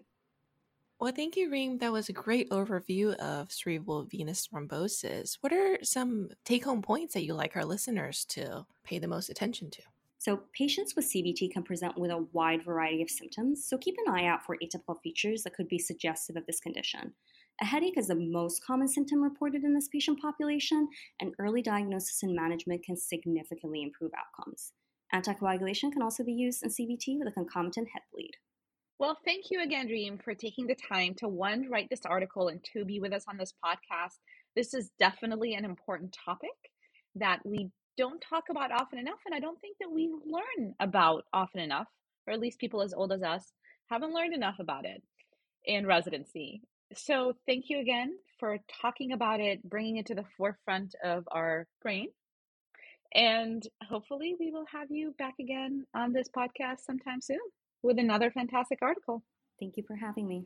Well, 0.99 1.11
thank 1.11 1.35
you, 1.35 1.49
Reem. 1.49 1.79
That 1.79 1.91
was 1.91 2.07
a 2.07 2.13
great 2.13 2.49
overview 2.51 3.15
of 3.15 3.51
cerebral 3.51 4.03
venous 4.03 4.47
thrombosis. 4.47 5.37
What 5.41 5.51
are 5.51 5.83
some 5.83 6.29
take 6.45 6.63
home 6.63 6.81
points 6.81 7.13
that 7.15 7.25
you 7.25 7.33
like 7.33 7.57
our 7.57 7.65
listeners 7.65 8.23
to 8.29 8.65
pay 8.85 8.99
the 8.99 9.07
most 9.07 9.29
attention 9.29 9.71
to? 9.71 9.81
So, 10.19 10.43
patients 10.53 10.95
with 10.95 11.11
CVT 11.11 11.51
can 11.51 11.63
present 11.63 11.97
with 11.97 12.09
a 12.09 12.25
wide 12.31 12.63
variety 12.63 13.01
of 13.01 13.09
symptoms, 13.09 13.65
so 13.67 13.77
keep 13.77 13.95
an 14.05 14.13
eye 14.13 14.27
out 14.27 14.45
for 14.45 14.55
atypical 14.63 15.01
features 15.01 15.43
that 15.43 15.53
could 15.53 15.67
be 15.67 15.79
suggestive 15.79 16.37
of 16.37 16.45
this 16.45 16.61
condition. 16.61 17.13
A 17.63 17.65
headache 17.65 17.97
is 17.97 18.07
the 18.07 18.15
most 18.15 18.61
common 18.61 18.89
symptom 18.89 19.23
reported 19.23 19.63
in 19.63 19.73
this 19.73 19.87
patient 19.87 20.19
population, 20.19 20.89
and 21.21 21.33
early 21.39 21.61
diagnosis 21.61 22.21
and 22.21 22.35
management 22.35 22.83
can 22.83 22.97
significantly 22.97 23.81
improve 23.81 24.11
outcomes. 24.17 24.73
Anticoagulation 25.15 25.89
can 25.89 26.01
also 26.01 26.25
be 26.25 26.33
used 26.33 26.61
in 26.61 26.69
CVT 26.69 27.19
with 27.19 27.29
a 27.29 27.31
concomitant 27.31 27.87
head 27.93 28.01
bleed. 28.11 28.33
Well, 28.99 29.17
thank 29.23 29.45
you 29.49 29.63
again, 29.63 29.87
Reem, 29.87 30.17
for 30.17 30.35
taking 30.35 30.67
the 30.67 30.75
time 30.75 31.13
to 31.19 31.29
one, 31.29 31.69
write 31.71 31.87
this 31.89 32.05
article 32.05 32.49
and 32.49 32.61
two, 32.61 32.83
be 32.83 32.99
with 32.99 33.13
us 33.13 33.23
on 33.29 33.37
this 33.37 33.53
podcast. 33.63 34.17
This 34.57 34.73
is 34.73 34.91
definitely 34.99 35.53
an 35.53 35.63
important 35.63 36.13
topic 36.25 36.49
that 37.15 37.39
we 37.45 37.69
don't 37.97 38.19
talk 38.19 38.43
about 38.51 38.73
often 38.73 38.99
enough, 38.99 39.19
and 39.25 39.33
I 39.33 39.39
don't 39.39 39.61
think 39.61 39.77
that 39.79 39.89
we 39.89 40.11
learn 40.25 40.73
about 40.81 41.23
often 41.31 41.61
enough, 41.61 41.87
or 42.27 42.33
at 42.33 42.41
least 42.41 42.59
people 42.59 42.81
as 42.81 42.93
old 42.93 43.13
as 43.13 43.23
us 43.23 43.53
haven't 43.89 44.13
learned 44.13 44.33
enough 44.33 44.57
about 44.59 44.83
it. 44.83 45.01
in 45.65 45.87
residency. 45.87 46.61
So, 46.95 47.33
thank 47.47 47.69
you 47.69 47.79
again 47.79 48.17
for 48.39 48.57
talking 48.81 49.13
about 49.13 49.39
it, 49.39 49.67
bringing 49.67 49.97
it 49.97 50.05
to 50.07 50.15
the 50.15 50.25
forefront 50.37 50.95
of 51.03 51.27
our 51.31 51.67
brain. 51.81 52.09
And 53.13 53.65
hopefully, 53.81 54.35
we 54.39 54.51
will 54.51 54.65
have 54.71 54.91
you 54.91 55.15
back 55.17 55.35
again 55.39 55.85
on 55.95 56.13
this 56.13 56.27
podcast 56.29 56.81
sometime 56.85 57.21
soon 57.21 57.39
with 57.81 57.97
another 57.99 58.31
fantastic 58.31 58.79
article. 58.81 59.23
Thank 59.59 59.77
you 59.77 59.83
for 59.87 59.95
having 59.95 60.27
me. 60.27 60.45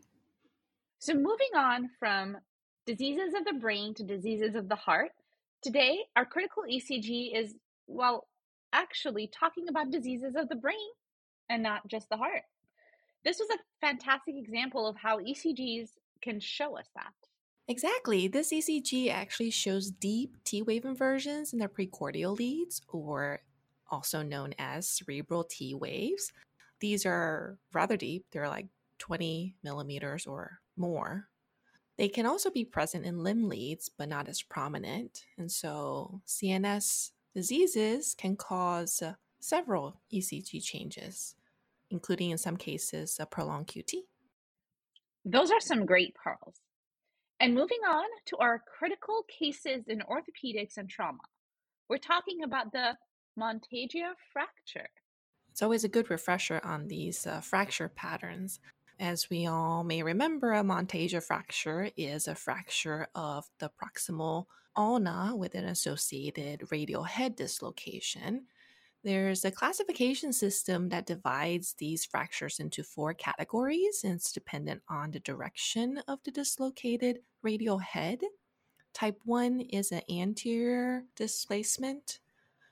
So, 0.99 1.13
moving 1.13 1.53
on 1.55 1.89
from 1.99 2.37
diseases 2.85 3.33
of 3.37 3.45
the 3.45 3.59
brain 3.59 3.93
to 3.95 4.03
diseases 4.03 4.55
of 4.55 4.69
the 4.69 4.75
heart, 4.75 5.11
today 5.61 6.05
our 6.15 6.25
critical 6.25 6.63
ECG 6.63 7.37
is, 7.37 7.55
well, 7.87 8.27
actually 8.71 9.27
talking 9.27 9.67
about 9.69 9.91
diseases 9.91 10.35
of 10.35 10.49
the 10.49 10.55
brain 10.55 10.77
and 11.49 11.63
not 11.63 11.87
just 11.87 12.09
the 12.09 12.17
heart. 12.17 12.43
This 13.25 13.39
was 13.39 13.49
a 13.49 13.85
fantastic 13.85 14.35
example 14.37 14.87
of 14.87 14.95
how 14.95 15.19
ECGs 15.19 15.89
can 16.21 16.39
show 16.39 16.77
us 16.77 16.87
that. 16.95 17.13
Exactly. 17.67 18.27
This 18.27 18.53
ECG 18.53 19.11
actually 19.11 19.51
shows 19.51 19.91
deep 19.91 20.37
T 20.45 20.61
wave 20.61 20.85
inversions 20.85 21.51
in 21.53 21.59
the 21.59 21.67
precordial 21.67 22.37
leads, 22.37 22.81
or 22.87 23.41
also 23.89 24.21
known 24.21 24.53
as 24.57 24.87
cerebral 24.87 25.43
T 25.43 25.73
waves. 25.73 26.31
These 26.79 27.05
are 27.05 27.57
rather 27.73 27.97
deep, 27.97 28.25
they're 28.31 28.47
like 28.47 28.67
20 28.99 29.55
millimeters 29.63 30.25
or 30.25 30.59
more. 30.75 31.27
They 31.97 32.07
can 32.07 32.25
also 32.25 32.51
be 32.51 32.63
present 32.63 33.05
in 33.05 33.23
limb 33.23 33.49
leads, 33.49 33.89
but 33.89 34.07
not 34.07 34.27
as 34.29 34.43
prominent. 34.43 35.25
And 35.37 35.51
so, 35.51 36.21
CNS 36.27 37.11
diseases 37.33 38.15
can 38.15 38.35
cause 38.35 39.01
several 39.39 39.99
ECG 40.13 40.63
changes, 40.63 41.35
including 41.89 42.29
in 42.29 42.37
some 42.37 42.55
cases 42.55 43.17
a 43.19 43.25
prolonged 43.25 43.67
QT. 43.67 44.03
Those 45.29 45.51
are 45.51 45.59
some 45.59 45.85
great 45.85 46.15
pearls. 46.15 46.61
And 47.41 47.53
moving 47.53 47.81
on 47.85 48.05
to 48.27 48.37
our 48.37 48.63
critical 48.79 49.25
cases 49.27 49.83
in 49.89 49.99
orthopedics 49.99 50.77
and 50.77 50.89
trauma, 50.89 51.19
we're 51.89 51.97
talking 51.97 52.43
about 52.43 52.71
the 52.71 52.95
Monteggia 53.37 54.13
fracture. 54.31 54.87
It's 55.51 55.61
always 55.61 55.83
a 55.83 55.89
good 55.89 56.09
refresher 56.09 56.61
on 56.63 56.87
these 56.87 57.27
uh, 57.27 57.41
fracture 57.41 57.89
patterns. 57.89 58.61
As 59.01 59.29
we 59.29 59.45
all 59.45 59.83
may 59.83 60.01
remember, 60.01 60.53
a 60.53 60.63
Monteggia 60.63 61.21
fracture 61.21 61.91
is 61.97 62.29
a 62.29 62.33
fracture 62.33 63.07
of 63.13 63.45
the 63.59 63.69
proximal 63.69 64.45
ulna 64.77 65.33
with 65.35 65.55
an 65.55 65.65
associated 65.65 66.71
radial 66.71 67.03
head 67.03 67.35
dislocation. 67.35 68.45
There's 69.07 69.45
a 69.45 69.51
classification 69.51 70.33
system 70.33 70.89
that 70.89 71.05
divides 71.05 71.75
these 71.77 72.03
fractures 72.03 72.59
into 72.59 72.83
four 72.83 73.13
categories, 73.13 74.01
and 74.03 74.15
it's 74.15 74.33
dependent 74.33 74.81
on 74.89 75.11
the 75.11 75.21
direction 75.21 75.99
of 76.09 76.19
the 76.25 76.31
dislocated 76.31 77.19
radial 77.41 77.77
head. 77.77 78.19
Type 78.93 79.17
1 79.23 79.61
is 79.61 79.93
an 79.93 80.01
anterior 80.11 81.05
displacement, 81.15 82.19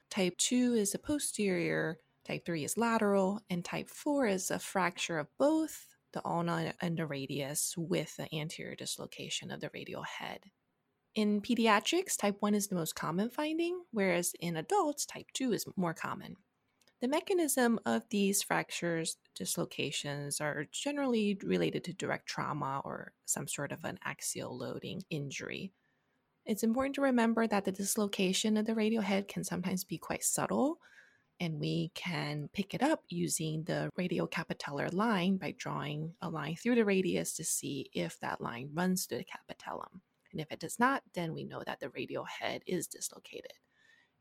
type 0.09 0.35
2 0.37 0.73
is 0.73 0.93
a 0.93 0.99
posterior, 0.99 1.99
type 2.25 2.45
3 2.45 2.65
is 2.65 2.77
lateral, 2.77 3.39
and 3.49 3.63
type 3.63 3.87
4 3.87 4.27
is 4.27 4.51
a 4.51 4.59
fracture 4.59 5.19
of 5.19 5.27
both 5.37 5.95
the 6.11 6.21
ulna 6.25 6.73
and 6.81 6.97
the 6.97 7.05
radius 7.05 7.75
with 7.77 8.13
the 8.17 8.27
anterior 8.35 8.75
dislocation 8.75 9.51
of 9.51 9.61
the 9.61 9.71
radial 9.73 10.03
head. 10.03 10.51
In 11.15 11.39
pediatrics, 11.39 12.17
type 12.17 12.41
1 12.41 12.53
is 12.55 12.67
the 12.67 12.75
most 12.75 12.93
common 12.93 13.29
finding, 13.29 13.83
whereas 13.91 14.33
in 14.41 14.57
adults, 14.57 15.05
type 15.05 15.27
2 15.33 15.53
is 15.53 15.65
more 15.77 15.93
common. 15.93 16.35
The 16.99 17.07
mechanism 17.07 17.79
of 17.85 18.03
these 18.09 18.43
fractures, 18.43 19.15
dislocations 19.33 20.41
are 20.41 20.65
generally 20.73 21.39
related 21.41 21.85
to 21.85 21.93
direct 21.93 22.27
trauma 22.27 22.81
or 22.83 23.13
some 23.23 23.47
sort 23.47 23.71
of 23.71 23.85
an 23.85 23.97
axial 24.03 24.57
loading 24.57 25.03
injury. 25.09 25.71
It's 26.45 26.63
important 26.63 26.95
to 26.95 27.01
remember 27.01 27.47
that 27.47 27.63
the 27.63 27.71
dislocation 27.71 28.57
of 28.57 28.65
the 28.65 28.75
radial 28.75 29.01
head 29.01 29.29
can 29.29 29.45
sometimes 29.45 29.85
be 29.85 29.97
quite 29.97 30.23
subtle, 30.23 30.79
and 31.39 31.61
we 31.61 31.91
can 31.95 32.49
pick 32.51 32.73
it 32.73 32.83
up 32.83 33.03
using 33.07 33.63
the 33.63 33.89
radiocapitellar 33.97 34.93
line 34.93 35.37
by 35.37 35.55
drawing 35.57 36.13
a 36.21 36.29
line 36.29 36.57
through 36.57 36.75
the 36.75 36.83
radius 36.83 37.33
to 37.35 37.45
see 37.45 37.89
if 37.93 38.19
that 38.19 38.41
line 38.41 38.69
runs 38.73 39.05
through 39.05 39.19
the 39.19 39.23
capitellum. 39.23 40.01
And 40.35 40.41
if 40.41 40.51
it 40.51 40.59
does 40.59 40.79
not, 40.79 41.01
then 41.13 41.33
we 41.33 41.45
know 41.45 41.63
that 41.65 41.79
the 41.79 41.91
radial 41.91 42.25
head 42.25 42.61
is 42.67 42.87
dislocated. 42.87 43.53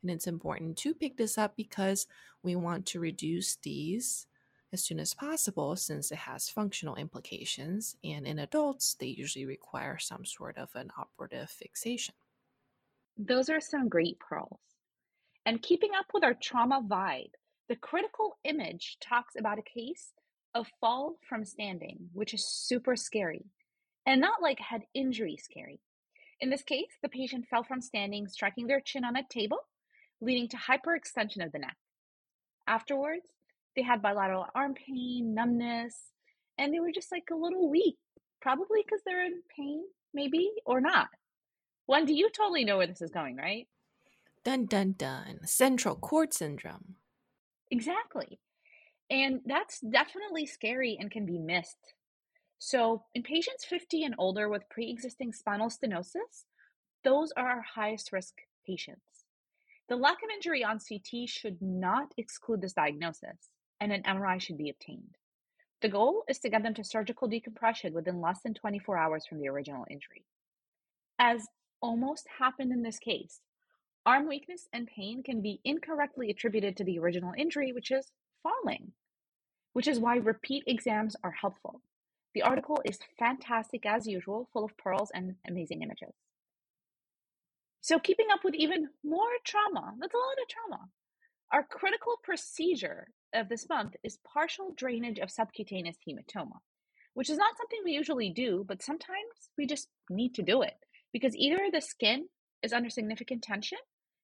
And 0.01 0.13
it's 0.13 0.29
important 0.29 0.77
to 0.79 0.95
pick 0.95 1.17
this 1.17 1.37
up 1.37 1.57
because 1.57 2.07
we 2.45 2.55
want 2.55 2.87
to 2.87 3.01
reduce 3.01 3.57
these 3.57 4.29
as 4.73 4.85
soon 4.85 5.01
as 5.01 5.13
possible 5.13 5.75
since 5.75 6.13
it 6.13 6.19
has 6.19 6.49
functional 6.49 6.95
implications. 6.95 7.97
And 8.05 8.29
in 8.29 8.39
adults, 8.39 8.95
they 8.95 9.07
usually 9.07 9.45
require 9.45 9.99
some 9.99 10.25
sort 10.25 10.57
of 10.57 10.69
an 10.77 10.93
operative 10.97 11.51
fixation. 11.51 12.15
Those 13.19 13.49
are 13.49 13.61
some 13.61 13.89
great 13.89 14.21
pearls. 14.21 14.61
And 15.45 15.63
keeping 15.63 15.91
up 15.99 16.07
with 16.15 16.23
our 16.23 16.35
trauma 16.35 16.81
vibe, 16.81 17.33
the 17.69 17.75
critical 17.75 18.39
image 18.45 18.99
talks 19.01 19.35
about 19.37 19.59
a 19.59 19.63
case 19.63 20.13
of 20.55 20.69
fall 20.81 21.17
from 21.29 21.45
standing, 21.45 22.09
which 22.13 22.35
is 22.35 22.47
super 22.47 22.95
scary 22.95 23.47
and 24.07 24.21
not 24.21 24.41
like 24.41 24.61
head 24.61 24.83
injury 24.95 25.37
scary. 25.43 25.81
In 26.45 26.51
this 26.51 26.63
case, 26.63 26.99
the 27.03 27.09
patient 27.09 27.47
fell 27.49 27.65
from 27.65 27.81
standing, 27.81 28.29
striking 28.29 28.67
their 28.67 28.83
chin 28.83 29.03
on 29.03 29.17
a 29.17 29.23
table, 29.31 29.61
leading 30.21 30.47
to 30.49 30.59
hyperextension 30.59 31.43
of 31.43 31.53
the 31.53 31.59
neck. 31.59 31.79
Afterwards, 32.67 33.31
they 33.75 33.81
had 33.81 34.03
bilateral 34.03 34.45
arm 34.55 34.75
pain, 34.75 35.33
numbness, 35.35 35.97
and 36.59 36.71
they 36.71 36.81
were 36.81 36.93
just 36.93 37.11
like 37.11 37.29
a 37.33 37.35
little 37.35 37.71
weak, 37.71 37.97
probably 38.43 38.83
because 38.85 39.01
they're 39.07 39.25
in 39.25 39.41
pain, 39.57 39.85
maybe, 40.13 40.51
or 40.67 40.83
not. 40.83 41.09
Wendy, 41.87 42.13
you 42.13 42.29
totally 42.29 42.67
know 42.67 42.77
where 42.77 42.89
this 42.89 43.01
is 43.01 43.11
going, 43.11 43.37
right? 43.37 43.67
Dun 44.45 44.67
dun 44.67 44.97
dun. 44.99 45.47
Central 45.47 45.97
cord 45.97 46.35
syndrome. 46.35 46.97
Exactly. 47.71 48.39
And 49.09 49.41
that's 49.47 49.81
definitely 49.81 50.45
scary 50.45 50.99
and 51.01 51.11
can 51.11 51.25
be 51.25 51.39
missed 51.39 51.94
so, 52.67 53.05
in 53.15 53.23
patients 53.23 53.67
50 53.67 54.05
and 54.05 54.15
older 54.17 54.49
with 54.49 54.71
pre 54.71 54.89
existing 54.89 55.35
spinal 55.35 55.69
stenosis, 55.69 56.45
those 57.05 57.31
are 57.37 57.47
our 57.47 57.61
highest 57.61 58.11
risk 58.11 58.37
patients. 58.67 59.27
The 59.91 59.97
lack 59.97 60.23
of 60.23 60.31
injury 60.35 60.65
on 60.65 60.79
CT 60.79 61.29
should 61.29 61.61
not 61.61 62.15
exclude 62.17 62.63
this 62.63 62.73
diagnosis, 62.73 63.51
and 63.83 63.93
an 63.93 64.03
MRI 64.05 64.41
should 64.41 64.57
be 64.57 64.71
obtained. 64.71 65.19
The 65.83 65.91
goal 65.91 66.25
is 66.27 66.39
to 66.39 66.49
get 66.49 66.63
them 66.63 66.73
to 66.73 66.85
surgical 66.85 67.29
decompression 67.29 67.93
within 67.93 68.23
less 68.23 68.41
than 68.41 68.55
24 68.55 68.97
hours 68.97 69.27
from 69.27 69.41
the 69.41 69.49
original 69.51 69.85
injury. 69.91 70.25
As 71.19 71.47
almost 71.83 72.27
happened 72.39 72.73
in 72.73 72.81
this 72.81 72.99
case, 72.99 73.43
arm 74.07 74.27
weakness 74.27 74.69
and 74.73 74.87
pain 74.87 75.23
can 75.23 75.43
be 75.43 75.61
incorrectly 75.67 76.31
attributed 76.31 76.79
to 76.79 76.85
the 76.85 76.99
original 76.99 77.35
injury, 77.37 77.73
which 77.73 77.91
is 77.91 78.11
falling, 78.43 78.93
which 79.75 79.87
is 79.87 80.01
why 80.01 80.17
repeat 80.17 80.65
exams 80.67 81.15
are 81.23 81.33
helpful. 81.33 81.83
The 82.35 82.43
article 82.43 82.83
is 82.85 82.99
fantastic 83.19 83.87
as 83.87 84.07
usual, 84.07 84.49
full 84.53 84.65
of 84.65 84.77
pearls 84.77 85.11
and 85.15 85.37
amazing 85.49 85.83
images. 85.83 86.15
So, 87.81 87.99
keeping 87.99 88.27
up 88.33 88.41
with 88.43 88.55
even 88.55 88.89
more 89.05 89.31
trauma, 89.45 89.95
that's 90.01 90.15
a 90.15 90.17
lot 90.17 90.43
of 90.43 90.49
trauma. 90.49 90.89
Our 91.53 91.63
critical 91.63 92.19
procedure 92.25 93.09
of 93.33 93.49
this 93.49 93.69
month 93.69 93.95
is 94.03 94.19
partial 94.25 94.73
drainage 94.77 95.19
of 95.19 95.31
subcutaneous 95.31 95.99
hematoma, 96.07 96.59
which 97.13 97.31
is 97.31 97.39
not 97.39 97.57
something 97.57 97.79
we 97.85 97.93
usually 97.93 98.31
do, 98.31 98.65
but 98.67 98.83
sometimes 98.83 99.51
we 99.57 99.67
just 99.67 99.89
need 100.11 100.35
to 100.35 100.43
do 100.43 100.63
it 100.63 100.75
because 101.13 101.37
either 101.37 101.69
the 101.71 101.81
skin 101.81 102.29
is 102.63 102.73
under 102.73 102.91
significant 102.91 103.43
tension 103.43 103.79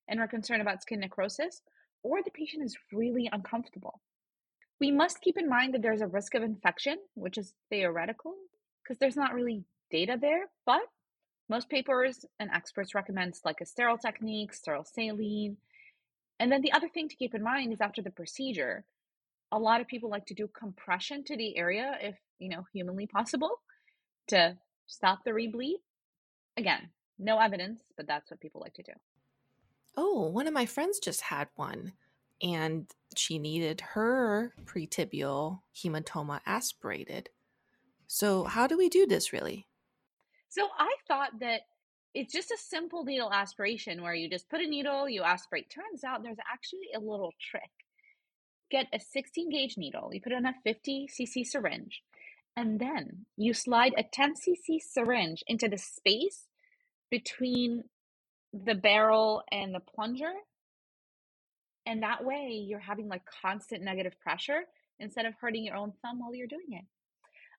and 0.08 0.18
we're 0.18 0.26
concerned 0.26 0.62
about 0.62 0.82
skin 0.82 0.98
necrosis, 0.98 1.62
or 2.02 2.22
the 2.22 2.30
patient 2.32 2.64
is 2.64 2.76
really 2.92 3.28
uncomfortable. 3.32 4.00
We 4.80 4.90
must 4.90 5.20
keep 5.20 5.36
in 5.36 5.48
mind 5.48 5.74
that 5.74 5.82
there's 5.82 6.00
a 6.00 6.06
risk 6.06 6.34
of 6.34 6.42
infection, 6.42 6.96
which 7.14 7.36
is 7.36 7.52
theoretical 7.68 8.34
because 8.82 8.98
there's 8.98 9.16
not 9.16 9.34
really 9.34 9.64
data 9.90 10.16
there, 10.18 10.46
but 10.64 10.82
most 11.50 11.68
papers 11.68 12.24
and 12.38 12.50
experts 12.50 12.94
recommend 12.94 13.34
like 13.44 13.60
a 13.60 13.66
sterile 13.66 13.98
technique, 13.98 14.54
sterile 14.54 14.84
saline. 14.84 15.56
And 16.38 16.50
then 16.50 16.62
the 16.62 16.72
other 16.72 16.88
thing 16.88 17.08
to 17.08 17.16
keep 17.16 17.34
in 17.34 17.42
mind 17.42 17.72
is 17.72 17.80
after 17.80 18.00
the 18.00 18.10
procedure, 18.10 18.84
a 19.52 19.58
lot 19.58 19.80
of 19.80 19.88
people 19.88 20.08
like 20.08 20.26
to 20.26 20.34
do 20.34 20.48
compression 20.48 21.24
to 21.24 21.36
the 21.36 21.56
area 21.56 21.98
if, 22.00 22.16
you 22.38 22.48
know, 22.48 22.64
humanly 22.72 23.06
possible 23.06 23.50
to 24.28 24.56
stop 24.86 25.18
the 25.24 25.32
rebleed. 25.32 25.80
Again, 26.56 26.90
no 27.18 27.38
evidence, 27.38 27.82
but 27.96 28.06
that's 28.06 28.30
what 28.30 28.40
people 28.40 28.60
like 28.60 28.74
to 28.74 28.82
do. 28.82 28.92
Oh, 29.96 30.28
one 30.28 30.46
of 30.46 30.54
my 30.54 30.66
friends 30.66 31.00
just 31.00 31.20
had 31.20 31.48
one 31.56 31.92
and 32.42 32.86
she 33.16 33.38
needed 33.38 33.80
her 33.80 34.52
pretibial 34.64 35.60
hematoma 35.74 36.40
aspirated. 36.46 37.30
So, 38.06 38.44
how 38.44 38.66
do 38.66 38.76
we 38.76 38.88
do 38.88 39.06
this 39.06 39.32
really? 39.32 39.66
So, 40.48 40.68
I 40.78 40.92
thought 41.06 41.38
that 41.40 41.62
it's 42.14 42.32
just 42.32 42.50
a 42.50 42.58
simple 42.58 43.04
needle 43.04 43.32
aspiration 43.32 44.02
where 44.02 44.14
you 44.14 44.28
just 44.28 44.48
put 44.48 44.60
a 44.60 44.66
needle, 44.66 45.08
you 45.08 45.22
aspirate. 45.22 45.70
Turns 45.70 46.02
out 46.02 46.22
there's 46.22 46.38
actually 46.52 46.88
a 46.94 46.98
little 46.98 47.32
trick. 47.40 47.70
Get 48.70 48.86
a 48.92 49.00
16 49.00 49.50
gauge 49.50 49.76
needle, 49.76 50.10
you 50.12 50.20
put 50.20 50.32
it 50.32 50.38
in 50.38 50.46
a 50.46 50.54
50 50.64 51.08
cc 51.08 51.46
syringe, 51.46 52.02
And 52.56 52.80
then 52.80 53.26
you 53.36 53.54
slide 53.54 53.94
a 53.96 54.02
10 54.02 54.34
cc 54.34 54.80
syringe 54.80 55.42
into 55.46 55.68
the 55.68 55.78
space 55.78 56.46
between 57.10 57.84
the 58.52 58.74
barrel 58.74 59.42
and 59.50 59.74
the 59.74 59.80
plunger. 59.80 60.32
And 61.90 62.04
that 62.04 62.24
way 62.24 62.50
you're 62.52 62.78
having 62.78 63.08
like 63.08 63.22
constant 63.42 63.82
negative 63.82 64.14
pressure 64.20 64.60
instead 65.00 65.26
of 65.26 65.34
hurting 65.40 65.64
your 65.64 65.74
own 65.74 65.92
thumb 66.00 66.20
while 66.20 66.32
you're 66.32 66.46
doing 66.46 66.68
it. 66.70 66.84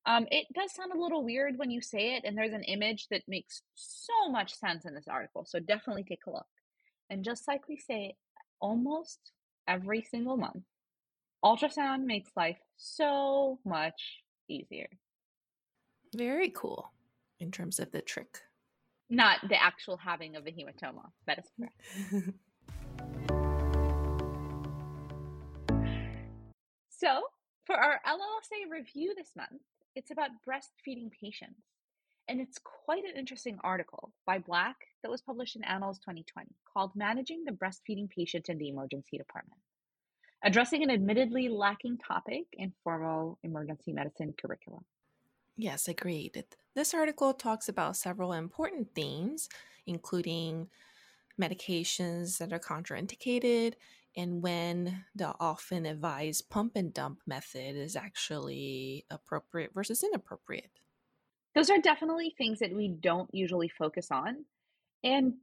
Um, 0.05 0.25
it 0.31 0.47
does 0.55 0.73
sound 0.73 0.93
a 0.93 0.97
little 0.97 1.25
weird 1.25 1.57
when 1.57 1.69
you 1.69 1.81
say 1.81 2.15
it, 2.15 2.23
and 2.23 2.37
there's 2.37 2.53
an 2.53 2.63
image 2.63 3.07
that 3.09 3.23
makes 3.27 3.61
so 3.75 4.31
much 4.31 4.53
sense 4.53 4.85
in 4.85 4.95
this 4.95 5.09
article. 5.09 5.45
So 5.45 5.59
definitely 5.59 6.05
take 6.05 6.25
a 6.27 6.31
look. 6.31 6.47
And 7.09 7.25
just 7.25 7.45
like 7.45 7.67
we 7.67 7.75
say 7.75 8.15
almost 8.61 9.19
every 9.67 10.01
single 10.01 10.37
month, 10.37 10.63
ultrasound 11.43 12.05
makes 12.05 12.31
life 12.37 12.57
so 12.77 13.59
much 13.65 14.23
easier. 14.47 14.87
Very 16.15 16.51
cool 16.55 16.89
in 17.37 17.51
terms 17.51 17.79
of 17.79 17.91
the 17.91 18.01
trick. 18.01 18.39
Not 19.09 19.39
the 19.49 19.61
actual 19.61 19.97
having 19.97 20.37
of 20.37 20.45
the 20.45 20.53
hematoma. 20.53 21.11
That 21.27 21.39
is 21.39 21.51
correct. 21.57 23.25
so, 27.03 27.21
for 27.65 27.75
our 27.75 27.99
LLSA 28.07 28.69
review 28.69 29.13
this 29.17 29.31
month, 29.35 29.61
it's 29.95 30.11
about 30.11 30.29
breastfeeding 30.47 31.09
patients. 31.11 31.61
And 32.27 32.39
it's 32.39 32.59
quite 32.85 33.03
an 33.03 33.17
interesting 33.17 33.57
article 33.63 34.13
by 34.27 34.37
Black 34.37 34.75
that 35.01 35.09
was 35.09 35.21
published 35.21 35.55
in 35.55 35.63
Annals 35.63 35.97
2020 35.99 36.47
called 36.71 36.91
Managing 36.95 37.43
the 37.43 37.51
Breastfeeding 37.51 38.07
Patient 38.09 38.49
in 38.49 38.59
the 38.59 38.69
Emergency 38.69 39.17
Department, 39.17 39.59
addressing 40.43 40.83
an 40.83 40.91
admittedly 40.91 41.49
lacking 41.49 41.97
topic 41.97 42.45
in 42.53 42.71
formal 42.83 43.39
emergency 43.43 43.91
medicine 43.91 44.33
curricula. 44.39 44.79
Yes, 45.57 45.87
agreed. 45.87 46.45
This 46.75 46.93
article 46.93 47.33
talks 47.33 47.67
about 47.67 47.97
several 47.97 48.31
important 48.31 48.93
themes, 48.93 49.49
including 49.87 50.69
medications 51.41 52.37
that 52.37 52.53
are 52.53 52.59
contraindicated 52.59 53.73
and 54.15 54.41
when 54.41 55.05
the 55.15 55.33
often 55.39 55.85
advised 55.85 56.49
pump 56.49 56.73
and 56.75 56.93
dump 56.93 57.19
method 57.25 57.75
is 57.75 57.95
actually 57.95 59.05
appropriate 59.09 59.71
versus 59.73 60.03
inappropriate. 60.03 60.71
Those 61.55 61.69
are 61.69 61.79
definitely 61.79 62.33
things 62.37 62.59
that 62.59 62.73
we 62.73 62.87
don't 62.87 63.33
usually 63.33 63.69
focus 63.69 64.09
on. 64.11 64.45
And 65.03 65.33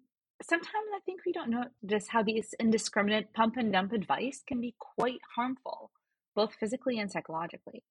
sometimes 0.42 0.87
I 0.94 1.00
think 1.04 1.20
we 1.26 1.32
don't 1.32 1.50
know 1.50 1.64
just 1.84 2.08
how 2.08 2.22
these 2.22 2.54
indiscriminate 2.58 3.32
pump 3.34 3.56
and 3.56 3.72
dump 3.72 3.92
advice 3.92 4.42
can 4.46 4.60
be 4.60 4.75
quite 4.78 5.20
harmful, 5.34 5.90
both 6.34 6.54
physically 6.54 6.98
and 6.98 7.10
psychologically. 7.10 7.82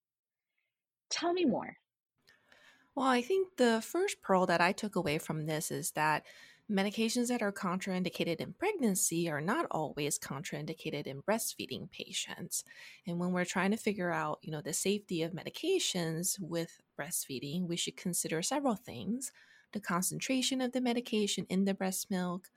Tell 1.09 1.33
me 1.33 1.45
more. 1.45 1.77
Well, 2.95 3.07
I 3.07 3.21
think 3.21 3.57
the 3.57 3.81
first 3.85 4.21
pearl 4.23 4.47
that 4.47 4.61
I 4.61 4.71
took 4.71 4.95
away 4.95 5.19
from 5.19 5.45
this 5.45 5.69
is 5.69 5.91
that 5.91 6.23
medications 6.69 7.27
that 7.29 7.41
are 7.41 7.51
contraindicated 7.51 8.37
in 8.37 8.53
pregnancy 8.53 9.29
are 9.29 9.41
not 9.41 9.65
always 9.71 10.19
contraindicated 10.19 11.07
in 11.07 11.21
breastfeeding 11.21 11.89
patients. 11.89 12.63
And 13.05 13.19
when 13.19 13.31
we're 13.31 13.45
trying 13.45 13.71
to 13.71 13.77
figure 13.77 14.11
out, 14.11 14.39
you 14.41 14.51
know, 14.51 14.61
the 14.61 14.73
safety 14.73 15.23
of 15.23 15.31
medications 15.31 16.37
with 16.39 16.81
breastfeeding, 16.99 17.67
we 17.67 17.77
should 17.77 17.95
consider 17.95 18.41
several 18.41 18.75
things. 18.75 19.31
The 19.71 19.79
concentration 19.79 20.59
of 20.59 20.73
the 20.73 20.81
medication 20.81 21.45
in 21.49 21.65
the 21.65 21.73
breast 21.73 22.11
milk, 22.11 22.49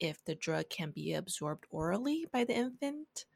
if 0.00 0.24
the 0.24 0.34
drug 0.34 0.70
can 0.70 0.90
be 0.90 1.12
absorbed 1.12 1.66
orally 1.70 2.26
by 2.32 2.44
the 2.44 2.54
infant, 2.54 3.26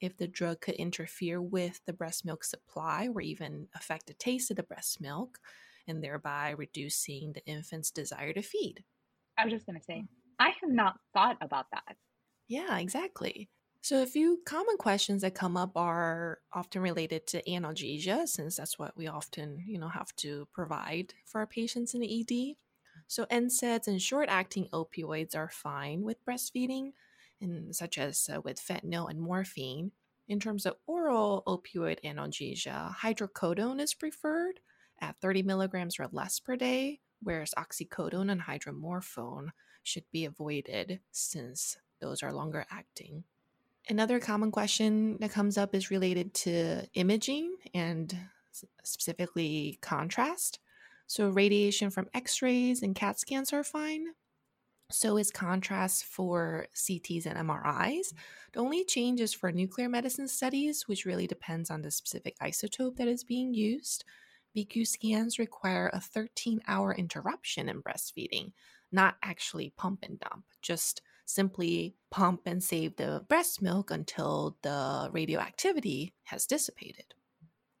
if 0.00 0.16
the 0.16 0.26
drug 0.26 0.60
could 0.60 0.74
interfere 0.74 1.40
with 1.40 1.80
the 1.86 1.92
breast 1.92 2.24
milk 2.24 2.44
supply 2.44 3.08
or 3.14 3.20
even 3.20 3.68
affect 3.74 4.06
the 4.06 4.14
taste 4.14 4.50
of 4.50 4.56
the 4.56 4.62
breast 4.62 5.00
milk 5.00 5.38
and 5.86 6.02
thereby 6.02 6.50
reducing 6.50 7.32
the 7.32 7.44
infant's 7.46 7.90
desire 7.90 8.32
to 8.32 8.42
feed. 8.42 8.84
I 9.38 9.44
was 9.44 9.52
just 9.52 9.66
going 9.66 9.78
to 9.78 9.84
say, 9.84 10.04
I 10.38 10.50
have 10.60 10.70
not 10.70 10.96
thought 11.14 11.36
about 11.40 11.66
that. 11.72 11.96
Yeah, 12.48 12.78
exactly. 12.78 13.48
So, 13.80 14.02
a 14.02 14.06
few 14.06 14.40
common 14.46 14.76
questions 14.76 15.22
that 15.22 15.34
come 15.34 15.56
up 15.56 15.76
are 15.76 16.38
often 16.52 16.82
related 16.82 17.26
to 17.28 17.42
analgesia, 17.42 18.28
since 18.28 18.56
that's 18.56 18.78
what 18.78 18.96
we 18.96 19.08
often, 19.08 19.64
you 19.66 19.78
know, 19.78 19.88
have 19.88 20.14
to 20.16 20.46
provide 20.52 21.14
for 21.24 21.40
our 21.40 21.46
patients 21.46 21.94
in 21.94 22.00
the 22.00 22.20
ED. 22.20 22.56
So, 23.08 23.26
NSAIDs 23.26 23.88
and 23.88 24.00
short-acting 24.00 24.68
opioids 24.72 25.34
are 25.34 25.48
fine 25.48 26.02
with 26.02 26.24
breastfeeding, 26.24 26.92
and 27.40 27.74
such 27.74 27.98
as 27.98 28.30
uh, 28.32 28.40
with 28.40 28.60
fentanyl 28.60 29.10
and 29.10 29.20
morphine. 29.20 29.90
In 30.28 30.38
terms 30.38 30.64
of 30.64 30.76
oral 30.86 31.42
opioid 31.48 31.98
analgesia, 32.04 32.94
hydrocodone 32.98 33.80
is 33.80 33.94
preferred, 33.94 34.60
at 35.00 35.16
30 35.20 35.42
milligrams 35.42 35.98
or 35.98 36.08
less 36.12 36.38
per 36.38 36.54
day, 36.54 37.00
whereas 37.22 37.54
oxycodone 37.56 38.30
and 38.30 38.42
hydromorphone 38.42 39.48
should 39.82 40.04
be 40.12 40.24
avoided 40.24 41.00
since 41.10 41.76
those 42.00 42.22
are 42.22 42.32
longer 42.32 42.66
acting. 42.70 43.24
Another 43.88 44.20
common 44.20 44.50
question 44.52 45.18
that 45.20 45.32
comes 45.32 45.58
up 45.58 45.74
is 45.74 45.90
related 45.90 46.34
to 46.34 46.86
imaging 46.94 47.56
and 47.74 48.16
specifically 48.84 49.78
contrast. 49.80 50.60
So, 51.06 51.30
radiation 51.30 51.90
from 51.90 52.08
x 52.14 52.42
rays 52.42 52.82
and 52.82 52.94
CAT 52.94 53.18
scans 53.18 53.52
are 53.52 53.64
fine. 53.64 54.06
So 54.92 55.16
is 55.16 55.30
contrast 55.30 56.04
for 56.04 56.66
CTs 56.74 57.24
and 57.24 57.48
MRIs. 57.48 58.12
The 58.52 58.60
only 58.60 58.84
change 58.84 59.20
is 59.20 59.32
for 59.32 59.50
nuclear 59.50 59.88
medicine 59.88 60.28
studies, 60.28 60.86
which 60.86 61.06
really 61.06 61.26
depends 61.26 61.70
on 61.70 61.80
the 61.80 61.90
specific 61.90 62.38
isotope 62.40 62.96
that 62.96 63.08
is 63.08 63.24
being 63.24 63.54
used. 63.54 64.04
VQ 64.56 64.86
scans 64.86 65.38
require 65.38 65.90
a 65.92 66.00
13 66.00 66.60
hour 66.68 66.94
interruption 66.94 67.68
in 67.68 67.82
breastfeeding, 67.82 68.52
not 68.90 69.16
actually 69.22 69.72
pump 69.76 70.00
and 70.02 70.20
dump, 70.20 70.44
just 70.60 71.02
simply 71.24 71.94
pump 72.10 72.42
and 72.46 72.62
save 72.62 72.96
the 72.96 73.24
breast 73.28 73.62
milk 73.62 73.90
until 73.90 74.56
the 74.62 75.08
radioactivity 75.12 76.14
has 76.24 76.46
dissipated. 76.46 77.14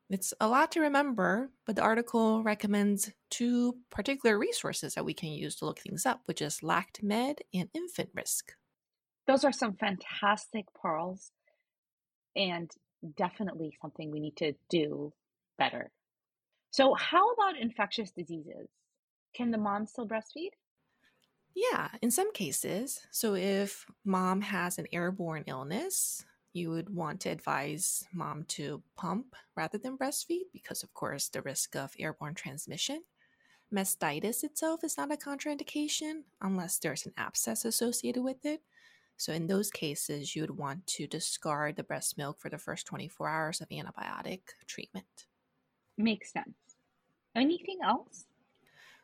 It's 0.08 0.34
a 0.40 0.48
lot 0.48 0.72
to 0.72 0.80
remember, 0.80 1.50
but 1.64 1.76
the 1.76 1.82
article 1.82 2.42
recommends 2.42 3.10
two 3.30 3.76
particular 3.90 4.38
resources 4.38 4.94
that 4.94 5.04
we 5.04 5.14
can 5.14 5.30
use 5.30 5.56
to 5.56 5.64
look 5.64 5.78
things 5.78 6.04
up, 6.04 6.22
which 6.26 6.42
is 6.42 6.60
LactMed 6.60 7.38
and 7.54 7.70
Infant 7.72 8.10
Risk. 8.14 8.52
Those 9.26 9.44
are 9.44 9.52
some 9.52 9.74
fantastic 9.74 10.66
pearls 10.74 11.32
and 12.36 12.70
definitely 13.16 13.76
something 13.80 14.10
we 14.10 14.20
need 14.20 14.36
to 14.36 14.52
do 14.68 15.12
better. 15.58 15.90
So, 16.72 16.94
how 16.94 17.30
about 17.34 17.56
infectious 17.56 18.10
diseases? 18.10 18.68
Can 19.34 19.52
the 19.52 19.58
mom 19.58 19.86
still 19.86 20.08
breastfeed? 20.08 20.50
Yeah, 21.54 21.90
in 22.00 22.10
some 22.10 22.32
cases. 22.32 23.06
So, 23.10 23.34
if 23.34 23.86
mom 24.04 24.40
has 24.42 24.78
an 24.78 24.86
airborne 24.92 25.44
illness, 25.46 26.24
you 26.52 26.70
would 26.70 26.90
want 26.94 27.20
to 27.22 27.30
advise 27.30 28.06
mom 28.12 28.44
to 28.44 28.82
pump 28.96 29.36
rather 29.56 29.78
than 29.78 29.98
breastfeed 29.98 30.50
because, 30.52 30.82
of 30.82 30.94
course, 30.94 31.28
the 31.28 31.42
risk 31.42 31.76
of 31.76 31.94
airborne 31.98 32.34
transmission. 32.34 33.04
Mastitis 33.72 34.44
itself 34.44 34.84
is 34.84 34.96
not 34.98 35.12
a 35.12 35.16
contraindication 35.16 36.24
unless 36.40 36.78
there's 36.78 37.06
an 37.06 37.14
abscess 37.16 37.64
associated 37.64 38.22
with 38.22 38.44
it. 38.46 38.62
So, 39.18 39.32
in 39.32 39.48
those 39.48 39.70
cases, 39.70 40.36
you 40.36 40.42
would 40.42 40.58
want 40.58 40.86
to 40.88 41.06
discard 41.08 41.76
the 41.76 41.84
breast 41.84 42.18
milk 42.18 42.40
for 42.40 42.50
the 42.50 42.58
first 42.58 42.86
24 42.86 43.28
hours 43.28 43.60
of 43.60 43.68
antibiotic 43.70 44.42
treatment. 44.66 45.26
Makes 45.98 46.32
sense. 46.32 46.56
Anything 47.34 47.78
else? 47.82 48.26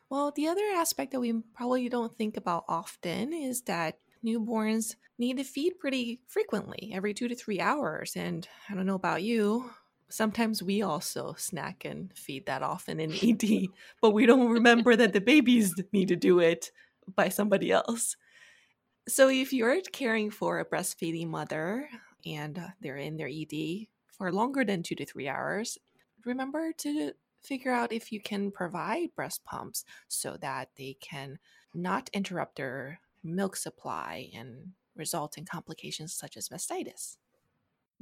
Well, 0.09 0.31
the 0.35 0.47
other 0.47 0.65
aspect 0.75 1.11
that 1.11 1.19
we 1.19 1.33
probably 1.53 1.87
don't 1.89 2.15
think 2.15 2.35
about 2.37 2.65
often 2.67 3.33
is 3.33 3.61
that 3.63 3.99
newborns 4.25 4.95
need 5.17 5.37
to 5.37 5.43
feed 5.43 5.79
pretty 5.79 6.21
frequently, 6.27 6.91
every 6.93 7.13
two 7.13 7.27
to 7.27 7.35
three 7.35 7.59
hours. 7.59 8.15
And 8.15 8.47
I 8.69 8.73
don't 8.73 8.85
know 8.85 8.95
about 8.95 9.23
you, 9.23 9.69
sometimes 10.09 10.61
we 10.61 10.81
also 10.81 11.35
snack 11.37 11.85
and 11.85 12.11
feed 12.17 12.45
that 12.47 12.63
often 12.63 12.99
in 12.99 13.11
ED, 13.23 13.67
but 14.01 14.11
we 14.11 14.25
don't 14.25 14.49
remember 14.49 14.95
that 14.95 15.13
the 15.13 15.21
babies 15.21 15.73
need 15.93 16.07
to 16.09 16.15
do 16.15 16.39
it 16.39 16.71
by 17.15 17.29
somebody 17.29 17.71
else. 17.71 18.15
So 19.07 19.29
if 19.29 19.53
you're 19.53 19.81
caring 19.91 20.29
for 20.29 20.59
a 20.59 20.65
breastfeeding 20.65 21.27
mother 21.27 21.89
and 22.25 22.61
they're 22.81 22.97
in 22.97 23.17
their 23.17 23.29
ED 23.29 23.87
for 24.11 24.31
longer 24.31 24.65
than 24.65 24.83
two 24.83 24.95
to 24.95 25.05
three 25.05 25.27
hours, 25.27 25.77
remember 26.25 26.71
to 26.73 27.13
figure 27.41 27.71
out 27.71 27.93
if 27.93 28.11
you 28.11 28.21
can 28.21 28.51
provide 28.51 29.15
breast 29.15 29.43
pumps 29.43 29.85
so 30.07 30.37
that 30.37 30.69
they 30.77 30.97
can 31.01 31.39
not 31.73 32.09
interrupt 32.13 32.55
their 32.57 32.99
milk 33.23 33.55
supply 33.55 34.29
and 34.33 34.73
result 34.95 35.37
in 35.37 35.45
complications 35.45 36.13
such 36.13 36.35
as 36.35 36.49
mastitis. 36.49 37.17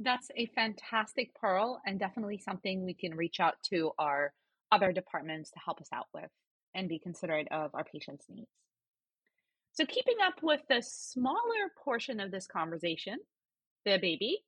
That's 0.00 0.30
a 0.36 0.46
fantastic 0.46 1.34
pearl 1.34 1.80
and 1.86 1.98
definitely 1.98 2.38
something 2.38 2.84
we 2.84 2.94
can 2.94 3.14
reach 3.16 3.40
out 3.40 3.62
to 3.64 3.92
our 3.98 4.32
other 4.70 4.92
departments 4.92 5.50
to 5.52 5.58
help 5.60 5.80
us 5.80 5.88
out 5.92 6.08
with 6.12 6.30
and 6.74 6.88
be 6.88 6.98
considerate 6.98 7.48
of 7.50 7.74
our 7.74 7.84
patients' 7.84 8.26
needs. 8.28 8.50
So, 9.72 9.86
keeping 9.86 10.16
up 10.22 10.42
with 10.42 10.62
the 10.68 10.82
smaller 10.82 11.72
portion 11.76 12.20
of 12.20 12.30
this 12.30 12.46
conversation, 12.46 13.18
the 13.84 13.98
baby, 13.98 14.44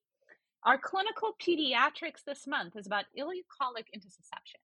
our 0.64 0.78
clinical 0.78 1.36
pediatrics 1.40 2.24
this 2.26 2.46
month 2.46 2.76
is 2.76 2.86
about 2.86 3.06
ileocolic 3.18 3.86
intussusception. 3.96 4.60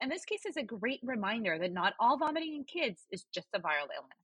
And 0.00 0.10
this 0.10 0.24
case 0.24 0.46
is 0.46 0.56
a 0.56 0.62
great 0.62 1.00
reminder 1.02 1.58
that 1.58 1.72
not 1.72 1.94
all 1.98 2.18
vomiting 2.18 2.54
in 2.54 2.64
kids 2.64 3.06
is 3.10 3.24
just 3.34 3.48
a 3.54 3.58
viral 3.58 3.90
illness. 3.94 4.18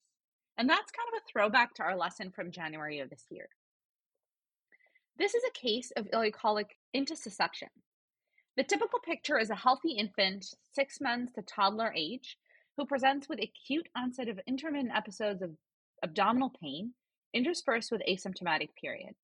And 0.59 0.69
that's 0.69 0.93
kind 0.93 1.09
of 1.13 1.19
a 1.19 1.33
throwback 1.33 1.75
to 1.75 1.83
our 1.83 1.97
lesson 1.97 2.31
from 2.31 2.53
January 2.53 3.01
of 3.01 3.11
this 3.11 3.25
year. 3.31 3.49
This 5.19 5.35
is 5.35 5.43
a 5.45 5.59
case 5.59 5.93
of 5.97 6.11
ileocolic 6.11 6.71
intussusception. 6.95 7.69
The 8.57 8.65
typical 8.65 8.99
picture 9.01 9.39
is 9.39 9.51
a 9.51 9.55
healthy 9.55 9.93
infant, 9.93 10.47
six 10.75 11.01
months 11.01 11.33
to 11.33 11.43
toddler 11.43 11.93
age, 11.97 12.37
who 12.77 12.87
presents 12.87 13.29
with 13.29 13.41
acute 13.41 13.89
onset 13.97 14.29
of 14.29 14.41
intermittent 14.47 14.93
episodes 14.95 15.43
of 15.43 15.51
abdominal 16.03 16.53
pain, 16.63 16.93
interspersed 17.35 17.91
with 17.91 18.03
asymptomatic 18.09 18.69
period. 18.81 19.15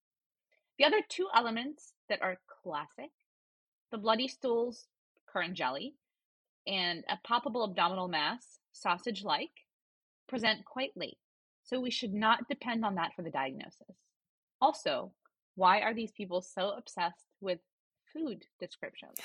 The 0.79 0.85
other 0.85 1.03
two 1.09 1.27
elements 1.35 1.93
that 2.09 2.23
are 2.23 2.39
classic 2.63 3.11
the 3.91 3.99
bloody 3.99 4.29
stools, 4.29 4.87
currant 5.27 5.55
jelly, 5.55 5.95
and 6.67 7.05
a 7.09 7.19
palpable 7.27 7.65
abdominal 7.65 8.07
mass, 8.07 8.59
sausage 8.73 9.25
like, 9.25 9.51
present 10.29 10.63
quite 10.67 10.93
late. 10.95 11.17
So 11.63 11.81
we 11.81 11.91
should 11.91 12.13
not 12.13 12.47
depend 12.49 12.85
on 12.85 12.97
that 12.97 13.15
for 13.17 13.23
the 13.23 13.31
diagnosis. 13.31 13.97
Also, 14.61 15.13
why 15.55 15.81
are 15.81 15.95
these 15.95 16.13
people 16.13 16.43
so 16.43 16.73
obsessed 16.77 17.25
with 17.41 17.61
food 18.13 18.45
descriptions? 18.61 19.17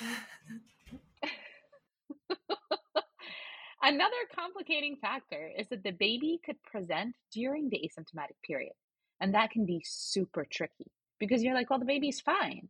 Another 3.82 4.16
complicating 4.34 4.96
factor 4.96 5.50
is 5.58 5.68
that 5.68 5.82
the 5.84 5.90
baby 5.92 6.40
could 6.42 6.62
present 6.62 7.14
during 7.30 7.68
the 7.68 7.86
asymptomatic 7.86 8.40
period. 8.42 8.72
And 9.20 9.34
that 9.34 9.50
can 9.50 9.66
be 9.66 9.82
super 9.84 10.46
tricky 10.50 10.90
because 11.18 11.42
you're 11.42 11.54
like, 11.54 11.70
well, 11.70 11.78
the 11.78 11.84
baby's 11.84 12.20
fine. 12.20 12.68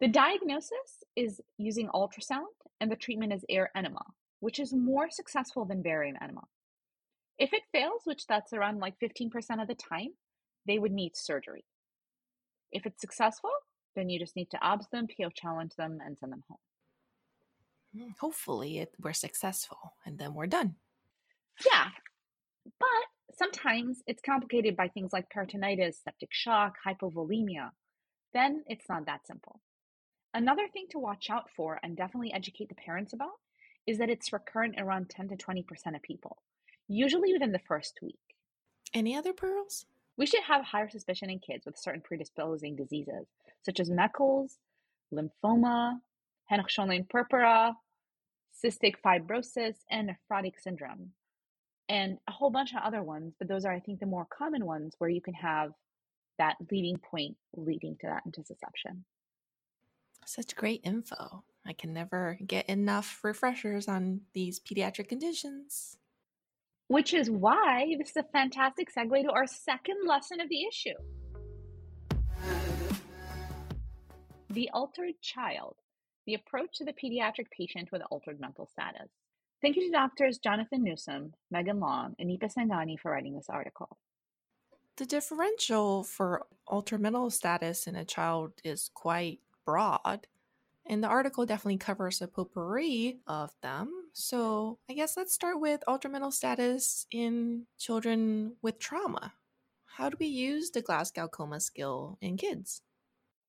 The 0.00 0.08
diagnosis 0.08 1.04
is 1.16 1.40
using 1.56 1.88
ultrasound, 1.88 2.46
and 2.80 2.90
the 2.90 2.96
treatment 2.96 3.32
is 3.32 3.44
air 3.48 3.70
enema, 3.76 4.02
which 4.40 4.58
is 4.58 4.72
more 4.72 5.08
successful 5.10 5.64
than 5.64 5.82
barium 5.82 6.16
enema. 6.20 6.42
If 7.38 7.52
it 7.52 7.62
fails, 7.72 8.02
which 8.04 8.26
that's 8.26 8.52
around 8.52 8.80
like 8.80 8.98
15% 9.00 9.62
of 9.62 9.68
the 9.68 9.74
time, 9.74 10.10
they 10.66 10.78
would 10.78 10.92
need 10.92 11.16
surgery. 11.16 11.64
If 12.72 12.86
it's 12.86 13.00
successful, 13.00 13.50
then 13.94 14.08
you 14.08 14.18
just 14.18 14.36
need 14.36 14.50
to 14.50 14.58
OBS 14.66 14.88
them, 14.90 15.06
PO 15.06 15.30
challenge 15.30 15.74
them, 15.76 15.98
and 16.04 16.18
send 16.18 16.32
them 16.32 16.44
home. 16.48 16.58
Hmm, 17.96 18.10
hopefully, 18.20 18.78
it, 18.78 18.92
we're 19.00 19.12
successful 19.12 19.94
and 20.04 20.18
then 20.18 20.34
we're 20.34 20.46
done. 20.46 20.74
Yeah, 21.64 21.88
but 22.64 23.06
sometimes 23.38 24.02
it's 24.06 24.22
complicated 24.22 24.76
by 24.76 24.88
things 24.88 25.12
like 25.12 25.32
peritonitis, 25.34 26.02
septic 26.02 26.30
shock, 26.32 26.76
hypovolemia. 26.86 27.70
Then 28.32 28.64
it's 28.66 28.88
not 28.88 29.06
that 29.06 29.26
simple. 29.26 29.60
Another 30.32 30.66
thing 30.72 30.86
to 30.90 30.98
watch 30.98 31.30
out 31.30 31.48
for 31.56 31.78
and 31.82 31.96
definitely 31.96 32.32
educate 32.32 32.68
the 32.68 32.74
parents 32.74 33.12
about 33.12 33.38
is 33.86 33.98
that 33.98 34.10
it's 34.10 34.32
recurrent 34.32 34.80
around 34.80 35.10
10 35.10 35.28
to 35.28 35.36
20% 35.36 35.62
of 35.94 36.02
people, 36.02 36.38
usually 36.88 37.32
within 37.32 37.52
the 37.52 37.60
first 37.60 38.00
week. 38.02 38.18
Any 38.92 39.16
other 39.16 39.32
pearls? 39.32 39.86
We 40.16 40.26
should 40.26 40.42
have 40.44 40.64
higher 40.64 40.88
suspicion 40.88 41.30
in 41.30 41.38
kids 41.38 41.66
with 41.66 41.78
certain 41.78 42.00
predisposing 42.00 42.76
diseases, 42.76 43.26
such 43.62 43.80
as 43.80 43.90
Meckel's, 43.90 44.58
lymphoma, 45.12 46.00
Henoch-Schönlein 46.50 47.08
purpura, 47.08 47.76
cystic 48.64 48.94
fibrosis, 49.04 49.76
and 49.90 50.10
nephrotic 50.10 50.54
syndrome, 50.60 51.10
and 51.88 52.18
a 52.28 52.32
whole 52.32 52.50
bunch 52.50 52.72
of 52.72 52.82
other 52.82 53.02
ones. 53.02 53.34
But 53.38 53.48
those 53.48 53.64
are, 53.64 53.72
I 53.72 53.80
think, 53.80 54.00
the 54.00 54.06
more 54.06 54.26
common 54.36 54.64
ones 54.64 54.94
where 54.98 55.10
you 55.10 55.20
can 55.20 55.34
have 55.34 55.72
that 56.38 56.56
leading 56.70 56.98
point 56.98 57.36
leading 57.56 57.96
to 58.00 58.06
that 58.06 58.22
intussusception. 58.26 59.02
Such 60.26 60.56
great 60.56 60.80
info. 60.84 61.44
I 61.66 61.72
can 61.72 61.92
never 61.92 62.38
get 62.46 62.68
enough 62.68 63.20
refreshers 63.22 63.88
on 63.88 64.22
these 64.32 64.60
pediatric 64.60 65.08
conditions. 65.08 65.98
Which 66.88 67.14
is 67.14 67.30
why 67.30 67.94
this 67.98 68.10
is 68.10 68.16
a 68.16 68.22
fantastic 68.24 68.88
segue 68.94 69.22
to 69.22 69.30
our 69.30 69.46
second 69.46 69.98
lesson 70.06 70.40
of 70.40 70.48
the 70.48 70.64
issue. 70.64 70.94
The 74.50 74.70
altered 74.72 75.14
child, 75.20 75.76
the 76.26 76.34
approach 76.34 76.78
to 76.78 76.84
the 76.84 76.92
pediatric 76.92 77.50
patient 77.50 77.90
with 77.90 78.02
altered 78.10 78.40
mental 78.40 78.66
status. 78.66 79.10
Thank 79.64 79.76
you 79.76 79.86
to 79.86 79.90
doctors 79.92 80.36
Jonathan 80.36 80.84
Newsom, 80.84 81.32
Megan 81.50 81.80
Long, 81.80 82.14
and 82.18 82.28
Nipa 82.28 82.50
Sangani 82.50 83.00
for 83.00 83.10
writing 83.10 83.34
this 83.34 83.48
article. 83.48 83.96
The 84.98 85.06
differential 85.06 86.04
for 86.04 86.44
altered 86.66 87.00
mental 87.00 87.30
status 87.30 87.86
in 87.86 87.96
a 87.96 88.04
child 88.04 88.52
is 88.62 88.90
quite 88.92 89.40
broad. 89.64 90.26
And 90.84 91.02
the 91.02 91.08
article 91.08 91.46
definitely 91.46 91.78
covers 91.78 92.20
a 92.20 92.28
potpourri 92.28 93.20
of 93.26 93.54
them. 93.62 93.90
So 94.12 94.80
I 94.90 94.92
guess 94.92 95.16
let's 95.16 95.32
start 95.32 95.58
with 95.58 95.82
altered 95.86 96.12
mental 96.12 96.30
status 96.30 97.06
in 97.10 97.64
children 97.78 98.56
with 98.60 98.78
trauma. 98.78 99.32
How 99.86 100.10
do 100.10 100.18
we 100.20 100.26
use 100.26 100.72
the 100.72 100.82
Glasgow 100.82 101.26
Coma 101.26 101.58
scale 101.58 102.18
in 102.20 102.36
kids? 102.36 102.82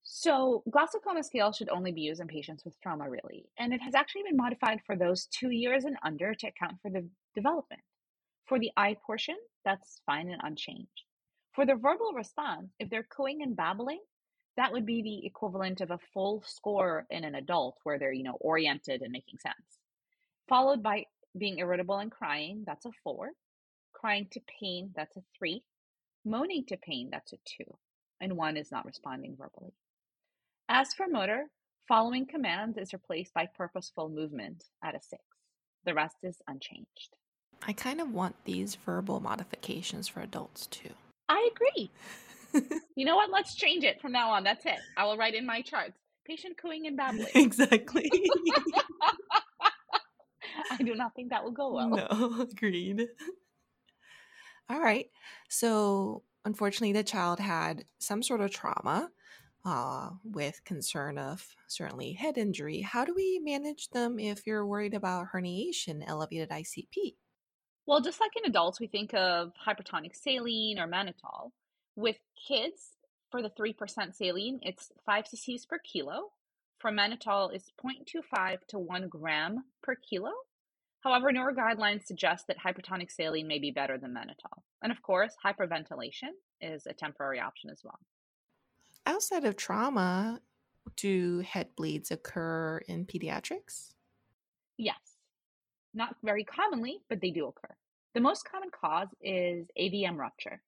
So, 0.08 0.62
Glasgow 0.70 1.00
Coma 1.00 1.24
scale 1.24 1.52
should 1.52 1.70
only 1.70 1.91
be 1.91 2.02
used 2.02 2.22
in 2.22 2.28
patients 2.28 2.63
with 2.63 2.80
trauma, 2.80 3.10
really. 3.10 3.50
And 3.58 3.74
it 3.74 3.82
has 3.82 3.96
actually 3.96 4.22
been 4.22 4.38
modified 4.38 4.82
for 4.86 4.96
those 4.96 5.26
two 5.26 5.50
years 5.50 5.84
and 5.84 5.98
under 6.04 6.36
to 6.36 6.48
account 6.48 6.80
for 6.84 6.91
the 6.91 7.10
development. 7.34 7.82
For 8.46 8.60
the 8.60 8.70
eye 8.78 8.98
portion, 9.04 9.36
that's 9.65 10.04
fine 10.06 10.30
and 10.30 10.39
unchanged. 10.44 11.02
For 11.54 11.65
the 11.65 11.74
verbal 11.74 12.13
response, 12.13 12.72
if 12.80 12.91
they're 12.91 13.08
cooing 13.10 13.41
and 13.41 13.56
babbling, 13.56 14.00
that 14.58 14.72
would 14.72 14.86
be 14.86 15.02
the 15.02 15.26
equivalent 15.26 15.82
of 15.82 15.89
a 15.89 16.00
full 16.13 16.44
score 16.46 17.08
in 17.10 17.24
an 17.24 17.34
adult 17.34 17.80
where 17.82 17.98
they're, 17.98 18.13
you 18.13 18.24
know, 18.24 18.38
oriented 18.39 19.02
and 19.02 19.12
making 19.12 19.39
sense. 19.39 19.80
Followed 20.48 20.84
by 20.84 21.06
being 21.36 21.58
irritable 21.58 21.98
and 21.98 22.12
crying, 22.12 22.63
that's 22.68 22.86
a 22.86 22.91
four. 23.04 23.32
Crying 23.91 24.28
to 24.34 24.41
pain, 24.60 24.91
that's 24.96 25.18
a 25.18 25.24
three. 25.36 25.63
Moaning 26.24 26.63
to 26.68 26.78
pain, 26.78 27.10
that's 27.12 27.34
a 27.34 27.38
two. 27.44 27.76
And 28.22 28.38
one 28.38 28.56
is 28.56 28.72
not 28.72 28.86
responding 28.86 29.36
verbally. 29.36 29.74
As 30.69 30.93
for 30.93 31.08
motor, 31.08 31.45
following 31.88 32.25
commands 32.25 32.78
is 32.78 32.93
replaced 32.93 33.34
by 33.34 33.47
purposeful 33.56 34.10
movement 34.10 34.63
at 34.84 34.95
a 34.95 35.01
six. 35.01 35.21
The 35.86 35.93
rest 35.93 36.17
is 36.23 36.41
unchanged. 36.47 37.15
I 37.67 37.73
kind 37.73 38.01
of 38.01 38.12
want 38.12 38.36
these 38.45 38.75
verbal 38.75 39.19
modifications 39.19 40.08
for 40.08 40.21
adults 40.21 40.67
too. 40.67 40.89
I 41.30 41.49
agree. 41.54 41.91
you 42.95 43.06
know 43.06 43.15
what? 43.15 43.30
Let's 43.30 43.56
change 43.56 43.84
it 43.84 44.01
from 44.01 44.12
now 44.12 44.32
on. 44.32 44.43
That's 44.43 44.65
it. 44.65 44.80
I 44.97 45.06
will 45.06 45.17
write 45.17 45.36
in 45.36 45.45
my 45.45 45.62
charts 45.62 45.99
patient 46.25 46.58
cooing 46.58 46.88
and 46.88 46.97
babbling. 46.97 47.28
Exactly. 47.36 48.10
I 50.71 50.78
do 50.78 50.95
not 50.95 51.13
think 51.15 51.30
that 51.30 51.43
will 51.43 51.51
go 51.51 51.71
well. 51.73 51.89
No, 51.89 52.41
agreed. 52.41 53.08
All 54.69 54.80
right. 54.80 55.06
So, 55.47 56.23
unfortunately, 56.43 56.93
the 56.93 57.04
child 57.04 57.39
had 57.39 57.86
some 57.99 58.23
sort 58.23 58.41
of 58.41 58.49
trauma 58.49 59.12
uh, 59.65 60.12
with 60.23 60.63
concern 60.63 61.17
of 61.17 61.45
certainly 61.67 62.13
head 62.13 62.38
injury. 62.38 62.82
How 62.82 63.04
do 63.04 63.13
we 63.15 63.39
manage 63.43 63.89
them 63.89 64.19
if 64.19 64.45
you're 64.45 64.65
worried 64.65 64.93
about 64.93 65.28
herniation, 65.34 66.04
elevated 66.06 66.49
ICP? 66.49 67.15
Well, 67.88 68.01
just 68.01 68.19
like 68.19 68.32
in 68.36 68.49
adults, 68.49 68.80
we 68.80 68.88
think 68.88 69.13
of 69.13 69.51
hypertonic 69.67 70.15
saline 70.15 70.80
or 70.80 70.88
mannitol. 70.88 71.51
With 71.95 72.17
kids, 72.47 72.95
for 73.32 73.41
the 73.41 73.49
3% 73.49 74.15
saline, 74.15 74.60
it's 74.62 74.91
5 75.06 75.25
cc's 75.25 75.65
per 75.65 75.80
kilo. 75.80 76.32
For 76.80 76.91
mannitol, 76.91 77.54
it's 77.54 77.71
0.25 77.84 78.58
to 78.69 78.80
1 78.80 79.08
gram 79.08 79.63
per 79.82 79.95
kilo. 79.95 80.32
However, 81.01 81.32
newer 81.32 81.54
guidelines 81.54 82.06
suggest 82.06 82.47
that 82.47 82.58
hypertonic 82.58 83.12
saline 83.12 83.47
may 83.47 83.60
be 83.60 83.71
better 83.71 83.97
than 83.97 84.13
mannitol. 84.13 84.62
And 84.82 84.91
of 84.91 85.01
course, 85.01 85.36
hyperventilation 85.45 86.32
is 86.62 86.88
a 86.88 86.93
temporary 86.93 87.39
option 87.39 87.69
as 87.69 87.82
well. 87.84 87.99
Outside 89.06 89.46
of 89.46 89.56
trauma, 89.56 90.41
do 90.96 91.39
head 91.39 91.70
bleeds 91.76 92.12
occur 92.12 92.82
in 92.88 93.06
pediatrics? 93.06 93.94
Yes. 94.78 94.98
Not 95.94 96.15
very 96.24 96.44
commonly, 96.44 97.00
but 97.10 97.22
they 97.22 97.32
do 97.32 97.48
occur. 97.48 97.76
The 98.13 98.22
most 98.22 98.50
common 98.50 98.70
cause 98.72 99.10
is 99.22 99.68
AVM 99.80 100.18
rupture, 100.18 100.62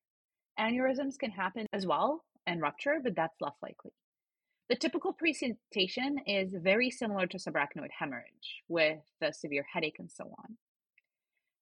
Aneurysms 0.60 1.20
can 1.20 1.32
happen 1.32 1.68
as 1.72 1.86
well 1.86 2.24
and 2.48 2.62
rupture, 2.62 3.00
but 3.04 3.16
that's 3.16 3.40
less 3.42 3.56
likely. 3.62 3.92
The 4.70 4.76
typical 4.76 5.14
presentation 5.14 6.18
is 6.26 6.54
very 6.54 6.90
similar 6.90 7.28
to 7.28 7.38
subarachnoid 7.38 7.92
hemorrhage 7.98 8.64
with 8.68 9.00
the 9.22 9.32
severe 9.32 9.66
headache 9.72 9.98
and 10.00 10.12
so 10.12 10.26
on. 10.26 10.58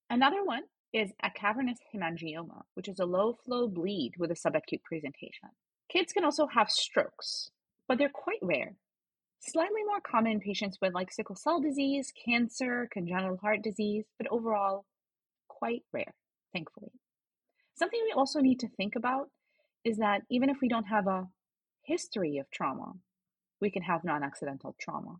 Another 0.10 0.44
one 0.44 0.64
is 0.94 1.12
a 1.22 1.30
cavernous 1.30 1.80
hemangioma, 1.94 2.64
which 2.74 2.88
is 2.88 3.00
a 3.00 3.06
low 3.06 3.34
flow 3.46 3.68
bleed 3.68 4.14
with 4.18 4.32
a 4.32 4.36
subacute 4.36 4.84
presentation. 4.84 5.50
Kids 5.96 6.12
can 6.12 6.26
also 6.26 6.46
have 6.48 6.70
strokes, 6.70 7.52
but 7.88 7.98
they're 7.98 8.10
quite 8.10 8.40
rare. 8.42 8.76
Slightly 9.40 9.82
more 9.86 10.02
common 10.02 10.34
in 10.34 10.40
patients 10.42 10.78
with 10.82 10.94
like 10.94 11.10
sickle 11.10 11.38
cell 11.38 11.62
disease, 11.62 12.12
cancer, 12.26 12.90
congenital 12.92 13.38
heart 13.38 13.62
disease, 13.62 14.04
but 14.18 14.28
overall 14.30 14.86
quite 15.48 15.84
rare, 15.94 16.14
thankfully. 16.52 16.92
Something 17.76 18.02
we 18.04 18.12
also 18.12 18.42
need 18.42 18.60
to 18.60 18.68
think 18.68 18.98
about 18.98 19.30
is 19.86 19.98
that 20.00 20.24
even 20.30 20.50
if 20.50 20.58
we 20.62 20.68
don't 20.68 20.84
have 20.84 21.08
a 21.08 21.28
history 21.84 22.40
of 22.40 22.52
trauma, 22.52 22.92
we 23.62 23.72
can 23.72 23.84
have 23.84 24.04
non 24.04 24.22
accidental 24.22 24.76
trauma. 24.78 25.16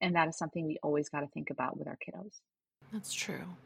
And 0.00 0.14
that 0.14 0.28
is 0.28 0.38
something 0.38 0.66
we 0.66 0.78
always 0.82 1.10
got 1.10 1.20
to 1.20 1.28
think 1.28 1.50
about 1.50 1.76
with 1.76 1.88
our 1.88 1.98
kiddos. 1.98 2.40
That's 2.90 3.12
true. 3.12 3.56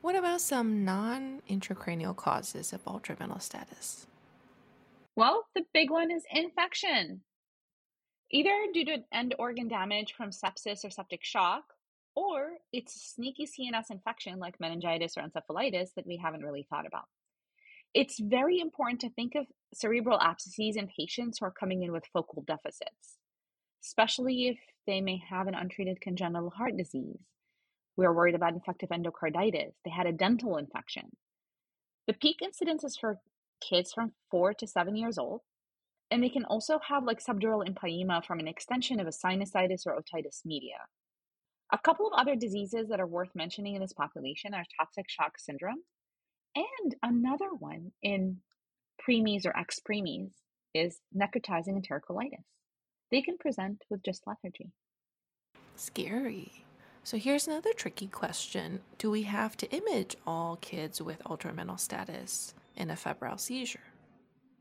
What 0.00 0.16
about 0.16 0.40
some 0.40 0.84
non 0.84 1.42
intracranial 1.48 2.16
causes 2.16 2.72
of 2.72 2.80
altered 2.88 3.20
mental 3.20 3.38
status? 3.38 4.08
Well, 5.16 5.44
the 5.54 5.64
big 5.72 5.90
one 5.90 6.10
is 6.10 6.24
infection. 6.30 7.20
Either 8.32 8.50
due 8.72 8.84
to 8.86 9.04
end 9.12 9.34
organ 9.38 9.68
damage 9.68 10.14
from 10.16 10.30
sepsis 10.30 10.84
or 10.84 10.90
septic 10.90 11.24
shock, 11.24 11.64
or 12.16 12.52
it's 12.72 12.96
a 12.96 12.98
sneaky 12.98 13.46
CNS 13.46 13.90
infection 13.90 14.38
like 14.38 14.58
meningitis 14.60 15.16
or 15.16 15.22
encephalitis 15.22 15.90
that 15.94 16.06
we 16.06 16.16
haven't 16.16 16.44
really 16.44 16.66
thought 16.68 16.86
about. 16.86 17.04
It's 17.92 18.18
very 18.18 18.58
important 18.58 19.00
to 19.02 19.10
think 19.10 19.36
of 19.36 19.46
cerebral 19.72 20.18
abscesses 20.18 20.76
in 20.76 20.88
patients 20.88 21.38
who 21.38 21.46
are 21.46 21.52
coming 21.52 21.82
in 21.82 21.92
with 21.92 22.04
focal 22.12 22.42
deficits, 22.44 23.18
especially 23.84 24.48
if 24.48 24.58
they 24.86 25.00
may 25.00 25.22
have 25.28 25.46
an 25.46 25.54
untreated 25.54 26.00
congenital 26.00 26.50
heart 26.50 26.76
disease. 26.76 27.20
We 27.96 28.04
are 28.04 28.12
worried 28.12 28.34
about 28.34 28.54
infective 28.54 28.88
endocarditis. 28.88 29.72
They 29.84 29.90
had 29.90 30.06
a 30.06 30.12
dental 30.12 30.56
infection. 30.56 31.10
The 32.08 32.14
peak 32.14 32.42
incidence 32.42 32.82
is 32.82 32.96
for 32.96 33.20
kids 33.60 33.92
from 33.92 34.12
four 34.30 34.54
to 34.54 34.66
seven 34.66 34.96
years 34.96 35.18
old, 35.18 35.40
and 36.10 36.22
they 36.22 36.28
can 36.28 36.44
also 36.44 36.78
have 36.88 37.04
like 37.04 37.24
subdural 37.24 37.66
empyema 37.66 38.24
from 38.24 38.38
an 38.38 38.48
extension 38.48 39.00
of 39.00 39.06
a 39.06 39.10
sinusitis 39.10 39.86
or 39.86 39.98
otitis 39.98 40.44
media. 40.44 40.76
A 41.72 41.78
couple 41.78 42.06
of 42.06 42.12
other 42.16 42.36
diseases 42.36 42.88
that 42.88 43.00
are 43.00 43.06
worth 43.06 43.30
mentioning 43.34 43.74
in 43.74 43.80
this 43.80 43.92
population 43.92 44.54
are 44.54 44.64
toxic 44.78 45.06
shock 45.08 45.38
syndrome, 45.38 45.82
and 46.54 46.94
another 47.02 47.48
one 47.58 47.92
in 48.02 48.38
preemies 49.00 49.46
or 49.46 49.56
ex 49.56 49.80
preemies 49.80 50.30
is 50.74 51.00
necrotizing 51.16 51.80
enterocolitis. 51.80 52.44
They 53.10 53.22
can 53.22 53.38
present 53.38 53.84
with 53.90 54.02
just 54.02 54.26
lethargy. 54.26 54.72
Scary. 55.76 56.64
So 57.02 57.16
here's 57.16 57.46
another 57.46 57.72
tricky 57.72 58.06
question 58.06 58.80
Do 58.98 59.10
we 59.10 59.22
have 59.22 59.56
to 59.58 59.70
image 59.70 60.16
all 60.26 60.56
kids 60.56 61.02
with 61.02 61.20
altered 61.26 61.56
mental 61.56 61.76
status 61.76 62.54
in 62.76 62.90
a 62.90 62.96
febrile 62.96 63.38
seizure? 63.38 63.80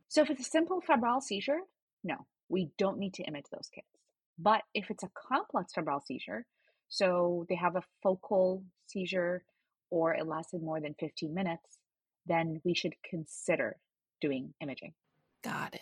So, 0.07 0.21
if 0.21 0.29
it's 0.29 0.41
a 0.41 0.49
simple 0.49 0.81
febrile 0.81 1.21
seizure, 1.21 1.59
no, 2.03 2.25
we 2.49 2.69
don't 2.77 2.99
need 2.99 3.13
to 3.15 3.23
image 3.23 3.45
those 3.51 3.69
kids. 3.73 3.87
But 4.37 4.61
if 4.73 4.89
it's 4.89 5.03
a 5.03 5.11
complex 5.27 5.73
febrile 5.73 6.01
seizure, 6.01 6.45
so 6.89 7.45
they 7.49 7.55
have 7.55 7.75
a 7.75 7.83
focal 8.01 8.63
seizure 8.87 9.43
or 9.89 10.13
it 10.13 10.27
lasted 10.27 10.61
more 10.61 10.79
than 10.79 10.95
15 10.99 11.33
minutes, 11.33 11.77
then 12.25 12.61
we 12.63 12.73
should 12.73 12.93
consider 13.07 13.77
doing 14.21 14.53
imaging. 14.61 14.93
Got 15.43 15.75
it. 15.75 15.81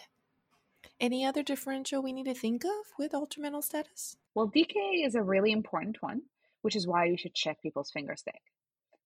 Any 1.00 1.26
other 1.26 1.44
differential 1.44 2.02
we 2.02 2.14
need 2.14 2.26
to 2.26 2.34
think 2.34 2.64
of 2.64 2.72
with 2.98 3.14
altered 3.14 3.42
mental 3.42 3.62
status? 3.62 4.18
Well, 4.36 4.50
DKA 4.50 5.06
is 5.06 5.16
a 5.16 5.24
really 5.24 5.52
important 5.52 5.98
one, 6.02 6.22
which 6.62 6.76
is 6.76 6.88
why 6.88 7.08
we 7.08 7.18
should 7.18 7.34
check 7.34 7.62
people's 7.62 7.92
finger 7.92 8.16
stick. 8.16 8.42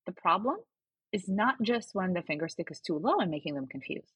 The 0.05 0.11
problem 0.11 0.57
is 1.15 1.30
not 1.30 1.56
just 1.62 1.95
when 1.95 2.12
the 2.12 2.21
finger 2.21 2.49
stick 2.49 2.67
is 2.69 2.82
too 2.82 2.97
low 2.97 3.19
and 3.19 3.32
making 3.32 3.56
them 3.56 3.67
confused. 3.67 4.13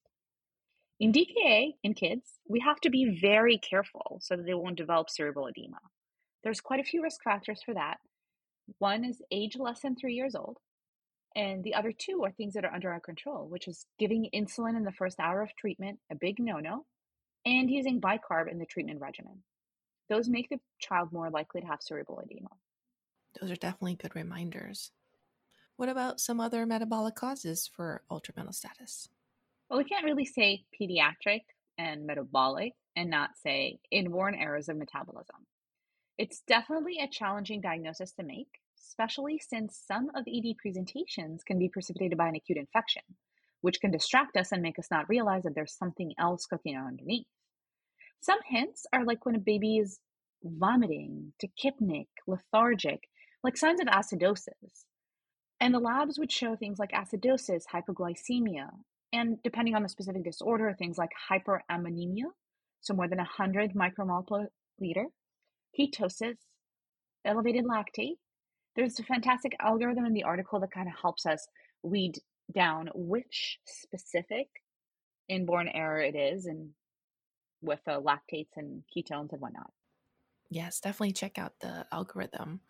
In 0.99 1.13
DKA 1.13 1.75
in 1.81 1.93
kids, 1.93 2.39
we 2.45 2.59
have 2.59 2.81
to 2.81 2.89
be 2.89 3.17
very 3.21 3.57
careful 3.57 4.19
so 4.21 4.35
that 4.35 4.45
they 4.45 4.53
won't 4.53 4.75
develop 4.75 5.09
cerebral 5.09 5.47
edema. 5.47 5.79
There's 6.43 6.59
quite 6.59 6.81
a 6.81 6.83
few 6.83 7.01
risk 7.01 7.23
factors 7.23 7.61
for 7.63 7.73
that. 7.73 7.99
One 8.79 9.05
is 9.05 9.21
age 9.31 9.55
less 9.57 9.79
than 9.79 9.95
three 9.95 10.13
years 10.13 10.35
old, 10.35 10.57
and 11.37 11.63
the 11.63 11.73
other 11.73 11.93
two 11.93 12.25
are 12.25 12.31
things 12.31 12.53
that 12.55 12.65
are 12.65 12.73
under 12.73 12.91
our 12.91 12.99
control, 12.99 13.47
which 13.47 13.69
is 13.69 13.85
giving 13.97 14.29
insulin 14.35 14.75
in 14.75 14.83
the 14.83 14.91
first 14.91 15.21
hour 15.21 15.41
of 15.41 15.55
treatment, 15.55 15.99
a 16.11 16.15
big 16.15 16.37
no 16.37 16.57
no, 16.57 16.85
and 17.45 17.71
using 17.71 18.01
bicarb 18.01 18.51
in 18.51 18.59
the 18.59 18.65
treatment 18.65 18.99
regimen. 18.99 19.41
Those 20.09 20.27
make 20.27 20.49
the 20.49 20.59
child 20.79 21.13
more 21.13 21.29
likely 21.29 21.61
to 21.61 21.67
have 21.67 21.81
cerebral 21.81 22.19
edema. 22.19 22.49
Those 23.39 23.51
are 23.51 23.55
definitely 23.55 23.95
good 23.95 24.17
reminders. 24.17 24.91
What 25.79 25.87
about 25.87 26.19
some 26.19 26.41
other 26.41 26.65
metabolic 26.65 27.15
causes 27.15 27.71
for 27.73 28.03
altered 28.09 28.35
mental 28.35 28.51
status? 28.51 29.07
Well, 29.69 29.79
we 29.79 29.85
can't 29.85 30.03
really 30.03 30.25
say 30.25 30.65
pediatric 30.77 31.43
and 31.77 32.05
metabolic 32.05 32.73
and 32.97 33.09
not 33.09 33.37
say 33.41 33.79
inborn 33.89 34.35
errors 34.35 34.67
of 34.67 34.75
metabolism. 34.75 35.37
It's 36.17 36.41
definitely 36.45 36.97
a 36.99 37.07
challenging 37.07 37.61
diagnosis 37.61 38.11
to 38.15 38.23
make, 38.23 38.49
especially 38.77 39.39
since 39.39 39.81
some 39.87 40.09
of 40.15 40.25
ED 40.27 40.57
presentations 40.57 41.45
can 41.45 41.57
be 41.57 41.69
precipitated 41.69 42.17
by 42.17 42.27
an 42.27 42.35
acute 42.35 42.57
infection, 42.57 43.03
which 43.61 43.79
can 43.79 43.91
distract 43.91 44.35
us 44.35 44.51
and 44.51 44.61
make 44.61 44.79
us 44.79 44.91
not 44.91 45.07
realize 45.07 45.43
that 45.43 45.55
there's 45.55 45.77
something 45.77 46.13
else 46.19 46.45
cooking 46.45 46.75
underneath. 46.75 47.25
Some 48.19 48.39
hints 48.45 48.85
are 48.91 49.05
like 49.05 49.25
when 49.25 49.35
a 49.35 49.39
baby 49.39 49.77
is 49.77 50.01
vomiting, 50.43 51.31
tachypneic, 51.41 52.07
lethargic, 52.27 53.07
like 53.45 53.55
signs 53.55 53.79
of 53.79 53.87
acidosis. 53.87 54.83
And 55.61 55.73
the 55.73 55.79
labs 55.79 56.17
would 56.17 56.31
show 56.31 56.55
things 56.55 56.79
like 56.79 56.91
acidosis, 56.91 57.63
hypoglycemia, 57.73 58.69
and 59.11 59.41
depending 59.43 59.75
on 59.75 59.83
the 59.83 59.89
specific 59.89 60.23
disorder, 60.23 60.73
things 60.77 60.97
like 60.97 61.11
hyperammonemia, 61.29 62.31
so 62.81 62.93
more 62.93 63.07
than 63.07 63.17
100 63.17 63.73
micromole 63.73 64.25
per 64.25 64.49
liter, 64.79 65.05
ketosis, 65.77 66.37
elevated 67.25 67.65
lactate, 67.65 68.17
there's 68.75 68.99
a 68.99 69.03
fantastic 69.03 69.55
algorithm 69.59 70.05
in 70.05 70.13
the 70.13 70.23
article 70.23 70.59
that 70.59 70.71
kind 70.71 70.87
of 70.87 70.95
helps 71.01 71.25
us 71.25 71.47
weed 71.83 72.19
down 72.53 72.89
which 72.93 73.59
specific 73.65 74.47
inborn 75.27 75.67
error 75.67 76.01
it 76.01 76.15
is 76.15 76.45
and 76.45 76.69
with 77.61 77.79
the 77.85 78.01
lactates 78.01 78.55
and 78.55 78.83
ketones 78.95 79.33
and 79.33 79.41
whatnot. 79.41 79.71
Yes, 80.49 80.79
definitely 80.79 81.13
check 81.13 81.37
out 81.37 81.59
the 81.59 81.85
algorithm. 81.91 82.61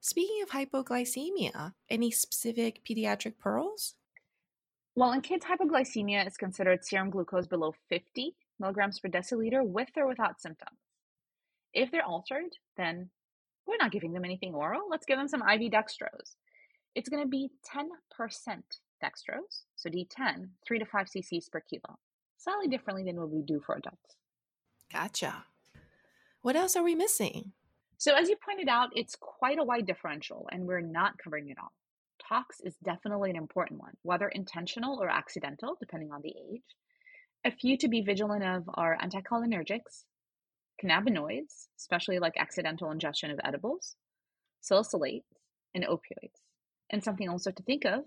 Speaking 0.00 0.42
of 0.42 0.50
hypoglycemia, 0.50 1.74
any 1.90 2.10
specific 2.10 2.82
pediatric 2.84 3.38
pearls? 3.38 3.94
Well, 4.94 5.12
in 5.12 5.20
kids, 5.20 5.44
hypoglycemia 5.44 6.26
is 6.26 6.36
considered 6.36 6.84
serum 6.84 7.10
glucose 7.10 7.46
below 7.46 7.74
50 7.88 8.34
milligrams 8.58 9.00
per 9.00 9.08
deciliter 9.08 9.64
with 9.64 9.90
or 9.96 10.08
without 10.08 10.40
symptoms. 10.40 10.78
If 11.72 11.90
they're 11.90 12.04
altered, 12.04 12.56
then 12.76 13.10
we're 13.66 13.76
not 13.76 13.92
giving 13.92 14.12
them 14.12 14.24
anything 14.24 14.54
oral. 14.54 14.88
Let's 14.90 15.06
give 15.06 15.18
them 15.18 15.28
some 15.28 15.42
IV 15.42 15.70
dextrose. 15.70 16.36
It's 16.94 17.08
going 17.08 17.22
to 17.22 17.28
be 17.28 17.50
10% 17.72 17.88
dextrose, 19.02 19.62
so 19.76 19.90
D10, 19.90 20.48
3 20.66 20.78
to 20.78 20.84
5 20.86 21.06
cc's 21.06 21.48
per 21.48 21.60
kilo. 21.60 21.98
Slightly 22.38 22.68
differently 22.68 23.04
than 23.04 23.16
what 23.16 23.30
we 23.30 23.42
do 23.42 23.60
for 23.60 23.76
adults. 23.76 24.16
Gotcha. 24.92 25.44
What 26.42 26.56
else 26.56 26.76
are 26.76 26.82
we 26.82 26.94
missing? 26.94 27.52
So, 27.98 28.14
as 28.14 28.28
you 28.28 28.36
pointed 28.36 28.68
out, 28.68 28.90
it's 28.94 29.16
quite 29.16 29.58
a 29.58 29.64
wide 29.64 29.86
differential, 29.86 30.48
and 30.52 30.66
we're 30.66 30.80
not 30.80 31.18
covering 31.18 31.48
it 31.48 31.58
all. 31.60 31.72
Tox 32.28 32.60
is 32.60 32.76
definitely 32.84 33.30
an 33.30 33.36
important 33.36 33.80
one, 33.80 33.94
whether 34.02 34.28
intentional 34.28 35.02
or 35.02 35.08
accidental, 35.08 35.76
depending 35.80 36.12
on 36.12 36.22
the 36.22 36.34
age. 36.52 36.62
A 37.44 37.50
few 37.50 37.76
to 37.78 37.88
be 37.88 38.02
vigilant 38.02 38.44
of 38.44 38.64
are 38.74 38.96
anticholinergics, 39.02 40.04
cannabinoids, 40.82 41.66
especially 41.76 42.20
like 42.20 42.34
accidental 42.36 42.92
ingestion 42.92 43.32
of 43.32 43.40
edibles, 43.42 43.96
salicylates, 44.62 45.24
and 45.74 45.84
opioids. 45.84 46.38
And 46.90 47.02
something 47.02 47.28
also 47.28 47.50
to 47.50 47.62
think 47.64 47.84
of 47.84 48.04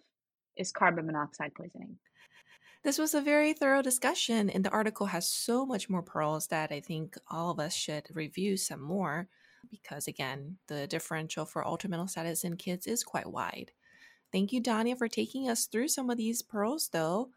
is 0.55 0.71
carbon 0.71 1.05
monoxide 1.05 1.53
poisoning. 1.53 1.97
This 2.83 2.97
was 2.97 3.13
a 3.13 3.21
very 3.21 3.51
thorough 3.51 3.81
discussion, 3.81 4.49
and 4.49 4.63
the 4.63 4.71
article 4.71 5.07
has 5.07 5.27
so 5.27 5.65
much 5.65 5.89
more 5.89 6.01
pearls 6.01 6.47
that 6.47 6.71
I 6.71 6.79
think 6.79 7.17
all 7.29 7.51
of 7.51 7.59
us 7.59 7.73
should 7.73 8.07
review 8.13 8.55
some 8.55 8.81
more 8.81 9.27
because, 9.69 10.07
again, 10.07 10.57
the 10.67 10.87
differential 10.87 11.45
for 11.45 11.63
altered 11.63 11.91
mental 11.91 12.07
status 12.07 12.43
in 12.43 12.57
kids 12.57 12.87
is 12.87 13.03
quite 13.03 13.27
wide. 13.31 13.71
Thank 14.31 14.53
you, 14.53 14.61
Danya, 14.61 14.97
for 14.97 15.07
taking 15.07 15.49
us 15.49 15.65
through 15.67 15.89
some 15.89 16.09
of 16.09 16.17
these 16.17 16.41
pearls, 16.41 16.89
though. 16.91 17.31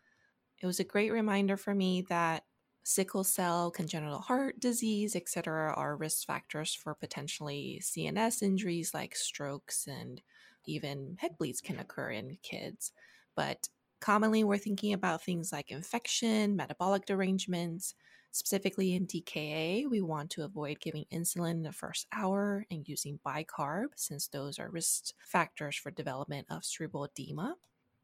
It 0.61 0.67
was 0.67 0.81
a 0.81 0.85
great 0.85 1.13
reminder 1.13 1.57
for 1.57 1.75
me 1.75 2.03
that 2.09 2.45
sickle 2.85 3.25
cell, 3.25 3.71
congenital 3.71 4.21
heart 4.21 4.61
disease, 4.61 5.17
etc., 5.17 5.73
are 5.75 5.97
risk 5.97 6.27
factors 6.27 6.75
for 6.75 6.95
potentially 6.95 7.81
CNS 7.83 8.43
injuries 8.43 8.93
like 8.95 9.17
strokes 9.17 9.87
and 9.87 10.23
even 10.67 11.17
head 11.21 11.37
bleeds 11.39 11.61
can 11.61 11.79
occur 11.79 12.11
in 12.11 12.39
kids. 12.43 12.93
But 13.37 13.69
commonly, 14.01 14.45
we're 14.45 14.59
thinking 14.59 14.93
about 14.93 15.23
things 15.23 15.53
like 15.53 15.71
infection, 15.71 16.57
metabolic 16.57 17.07
derangements. 17.07 17.95
Specifically 18.35 18.94
in 18.94 19.07
DKA, 19.07 19.88
we 19.88 20.01
want 20.01 20.29
to 20.31 20.42
avoid 20.42 20.81
giving 20.81 21.05
insulin 21.12 21.53
in 21.53 21.62
the 21.62 21.70
first 21.70 22.09
hour 22.12 22.66
and 22.68 22.88
using 22.88 23.20
bicarb, 23.25 23.90
since 23.94 24.27
those 24.27 24.59
are 24.59 24.70
risk 24.70 25.14
factors 25.20 25.77
for 25.77 25.92
development 25.92 26.44
of 26.51 26.64
cerebral 26.64 27.05
edema. 27.05 27.55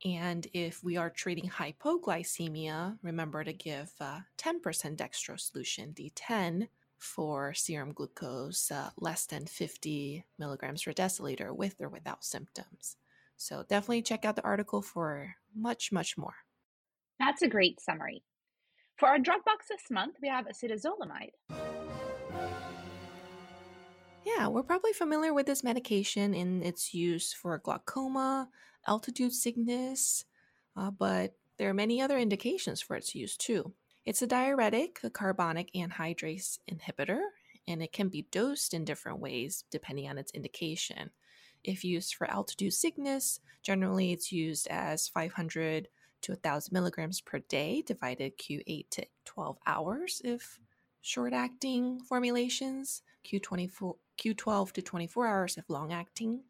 And 0.05 0.47
if 0.53 0.85
we 0.85 0.97
are 0.97 1.11
treating 1.11 1.51
hypoglycemia, 1.51 2.97
remember 3.03 3.43
to 3.43 3.53
give 3.53 3.91
uh, 4.01 4.21
10% 4.39 4.63
dextrose 4.95 5.51
solution, 5.51 5.93
D10, 5.95 6.69
for 6.97 7.53
serum 7.53 7.93
glucose 7.93 8.71
uh, 8.71 8.91
less 8.99 9.27
than 9.27 9.47
50 9.47 10.25
milligrams 10.39 10.85
per 10.85 10.93
deciliter 10.93 11.51
with 11.51 11.75
or 11.81 11.89
without 11.89 12.25
symptoms. 12.25 12.97
So 13.37 13.65
definitely 13.69 14.03
check 14.03 14.25
out 14.25 14.37
the 14.37 14.45
article 14.45 14.81
for 14.81 15.35
much, 15.57 15.91
much 15.91 16.17
more. 16.17 16.37
That's 17.19 17.43
a 17.43 17.49
great 17.49 17.81
summary. 17.81 18.23
For 19.01 19.09
our 19.09 19.19
drug 19.19 19.47
box 19.47 19.69
this 19.69 19.91
month, 19.91 20.17
we 20.21 20.29
have 20.29 20.45
acetazolamide. 20.47 21.33
Yeah, 24.27 24.49
we're 24.49 24.63
probably 24.63 24.93
familiar 24.93 25.33
with 25.33 25.47
this 25.47 25.65
medication 25.65 26.35
in 26.35 26.63
its 26.63 26.93
use 26.93 27.33
for 27.33 27.57
glaucoma, 27.57 28.51
altitude 28.87 29.33
sickness, 29.33 30.27
uh, 30.77 30.91
but 30.91 31.33
there 31.57 31.71
are 31.71 31.75
many 31.75 32.03
other 32.03 32.19
indications 32.19 32.83
for 32.83 32.95
its 32.95 33.15
use 33.15 33.39
too. 33.39 33.73
It's 34.05 34.21
a 34.21 34.27
diuretic, 34.27 35.01
a 35.03 35.09
carbonic 35.09 35.71
anhydrase 35.75 36.59
inhibitor, 36.71 37.23
and 37.67 37.83
it 37.83 37.95
can 37.95 38.11
be 38.11 38.27
dosed 38.31 38.75
in 38.75 38.85
different 38.85 39.19
ways 39.19 39.65
depending 39.71 40.11
on 40.11 40.19
its 40.19 40.33
indication. 40.33 41.11
If 41.65 41.85
used 41.85 42.17
for 42.17 42.31
altitude 42.31 42.75
sickness, 42.75 43.41
generally 43.63 44.13
it's 44.13 44.31
used 44.31 44.69
as 44.69 45.09
500 45.09 45.89
to 46.23 46.33
1,000 46.33 46.73
milligrams 46.73 47.21
per 47.21 47.39
day, 47.41 47.83
divided 47.83 48.39
Q8 48.39 48.91
to 48.91 49.07
12 49.25 49.59
hours 49.67 50.21
if 50.25 50.59
short 51.01 51.33
acting 51.33 52.01
formulations, 52.01 53.03
Q24, 53.27 53.95
Q12 54.19 54.73
to 54.73 54.83
24 54.83 55.27
hours 55.27 55.57
if 55.57 55.71
long 55.71 55.93
acting. 55.93 56.43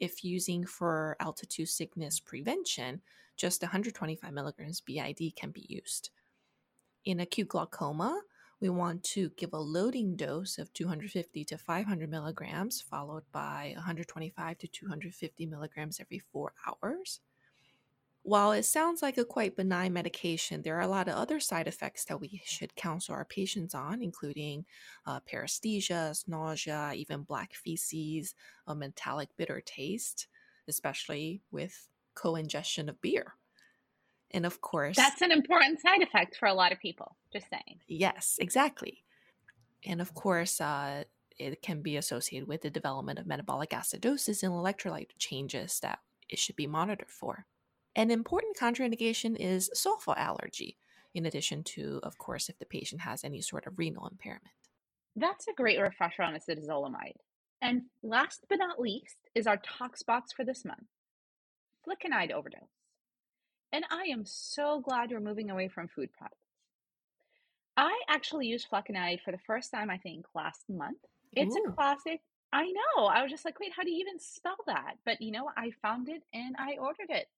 If 0.00 0.24
using 0.24 0.66
for 0.66 1.16
altitude 1.20 1.68
sickness 1.68 2.20
prevention, 2.20 3.02
just 3.36 3.62
125 3.62 4.32
milligrams 4.32 4.80
BID 4.80 5.36
can 5.36 5.50
be 5.50 5.66
used. 5.68 6.10
In 7.04 7.20
acute 7.20 7.48
glaucoma, 7.48 8.20
we 8.60 8.68
want 8.68 9.02
to 9.02 9.30
give 9.36 9.52
a 9.52 9.58
loading 9.58 10.14
dose 10.14 10.56
of 10.58 10.72
250 10.72 11.44
to 11.46 11.58
500 11.58 12.08
milligrams, 12.08 12.80
followed 12.80 13.24
by 13.32 13.72
125 13.74 14.58
to 14.58 14.68
250 14.68 15.46
milligrams 15.46 15.98
every 15.98 16.20
four 16.20 16.52
hours. 16.64 17.18
While 18.24 18.52
it 18.52 18.64
sounds 18.64 19.02
like 19.02 19.18
a 19.18 19.24
quite 19.24 19.56
benign 19.56 19.92
medication, 19.92 20.62
there 20.62 20.76
are 20.76 20.82
a 20.82 20.88
lot 20.88 21.08
of 21.08 21.14
other 21.14 21.40
side 21.40 21.66
effects 21.66 22.04
that 22.04 22.20
we 22.20 22.40
should 22.44 22.76
counsel 22.76 23.14
our 23.14 23.24
patients 23.24 23.74
on, 23.74 24.00
including 24.00 24.64
uh, 25.06 25.18
paresthesia, 25.20 26.16
nausea, 26.28 26.92
even 26.94 27.22
black 27.22 27.54
feces, 27.54 28.34
a 28.66 28.76
metallic 28.76 29.30
bitter 29.36 29.60
taste, 29.60 30.28
especially 30.68 31.42
with 31.50 31.88
co 32.14 32.36
ingestion 32.36 32.88
of 32.88 33.00
beer. 33.00 33.34
And 34.30 34.46
of 34.46 34.60
course, 34.60 34.96
that's 34.96 35.20
an 35.20 35.32
important 35.32 35.80
side 35.80 36.00
effect 36.00 36.36
for 36.36 36.46
a 36.46 36.54
lot 36.54 36.70
of 36.70 36.78
people, 36.78 37.16
just 37.32 37.50
saying. 37.50 37.80
Yes, 37.88 38.36
exactly. 38.40 39.04
And 39.84 40.00
of 40.00 40.14
course, 40.14 40.60
uh, 40.60 41.04
it 41.38 41.60
can 41.60 41.82
be 41.82 41.96
associated 41.96 42.46
with 42.48 42.62
the 42.62 42.70
development 42.70 43.18
of 43.18 43.26
metabolic 43.26 43.70
acidosis 43.70 44.44
and 44.44 44.52
electrolyte 44.52 45.10
changes 45.18 45.80
that 45.80 45.98
it 46.28 46.38
should 46.38 46.56
be 46.56 46.68
monitored 46.68 47.10
for. 47.10 47.46
An 47.94 48.10
important 48.10 48.56
contraindication 48.56 49.36
is 49.38 49.70
sulfa 49.76 50.16
allergy, 50.16 50.78
in 51.14 51.26
addition 51.26 51.62
to, 51.64 52.00
of 52.02 52.16
course, 52.16 52.48
if 52.48 52.58
the 52.58 52.64
patient 52.64 53.02
has 53.02 53.22
any 53.22 53.42
sort 53.42 53.66
of 53.66 53.78
renal 53.78 54.08
impairment. 54.08 54.54
That's 55.14 55.46
a 55.46 55.52
great 55.52 55.78
refresher 55.78 56.22
on 56.22 56.34
acetazolamide. 56.34 57.16
And 57.60 57.82
last 58.02 58.46
but 58.48 58.58
not 58.58 58.80
least 58.80 59.18
is 59.34 59.46
our 59.46 59.58
tox 59.58 60.02
box 60.02 60.32
for 60.32 60.44
this 60.44 60.64
month 60.64 60.86
flecainide 61.86 62.30
overdose. 62.30 62.60
And 63.72 63.84
I 63.90 64.04
am 64.04 64.24
so 64.24 64.80
glad 64.80 65.10
you're 65.10 65.20
moving 65.20 65.50
away 65.50 65.68
from 65.68 65.88
food 65.88 66.12
products. 66.12 66.36
I 67.76 68.02
actually 68.08 68.46
used 68.46 68.70
flecainide 68.70 69.20
for 69.22 69.32
the 69.32 69.40
first 69.46 69.72
time, 69.72 69.90
I 69.90 69.96
think, 69.98 70.26
last 70.34 70.62
month. 70.68 70.98
It's 71.32 71.56
Ooh. 71.56 71.64
a 71.68 71.72
classic. 71.72 72.20
I 72.52 72.66
know. 72.66 73.06
I 73.06 73.22
was 73.22 73.30
just 73.30 73.44
like, 73.44 73.58
wait, 73.58 73.72
how 73.74 73.82
do 73.82 73.90
you 73.90 73.98
even 74.00 74.18
spell 74.20 74.58
that? 74.66 74.94
But 75.04 75.20
you 75.20 75.32
know, 75.32 75.50
I 75.56 75.72
found 75.80 76.08
it 76.08 76.22
and 76.34 76.54
I 76.58 76.76
ordered 76.78 77.08
it. 77.08 77.28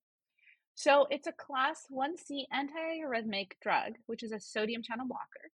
So 0.75 1.07
it's 1.09 1.25
a 1.25 1.31
class 1.31 1.85
1C 1.89 2.43
antiarrhythmic 2.53 3.53
drug, 3.61 3.93
which 4.07 4.23
is 4.23 4.33
a 4.33 4.39
sodium 4.41 4.83
channel 4.83 5.07
blocker, 5.07 5.49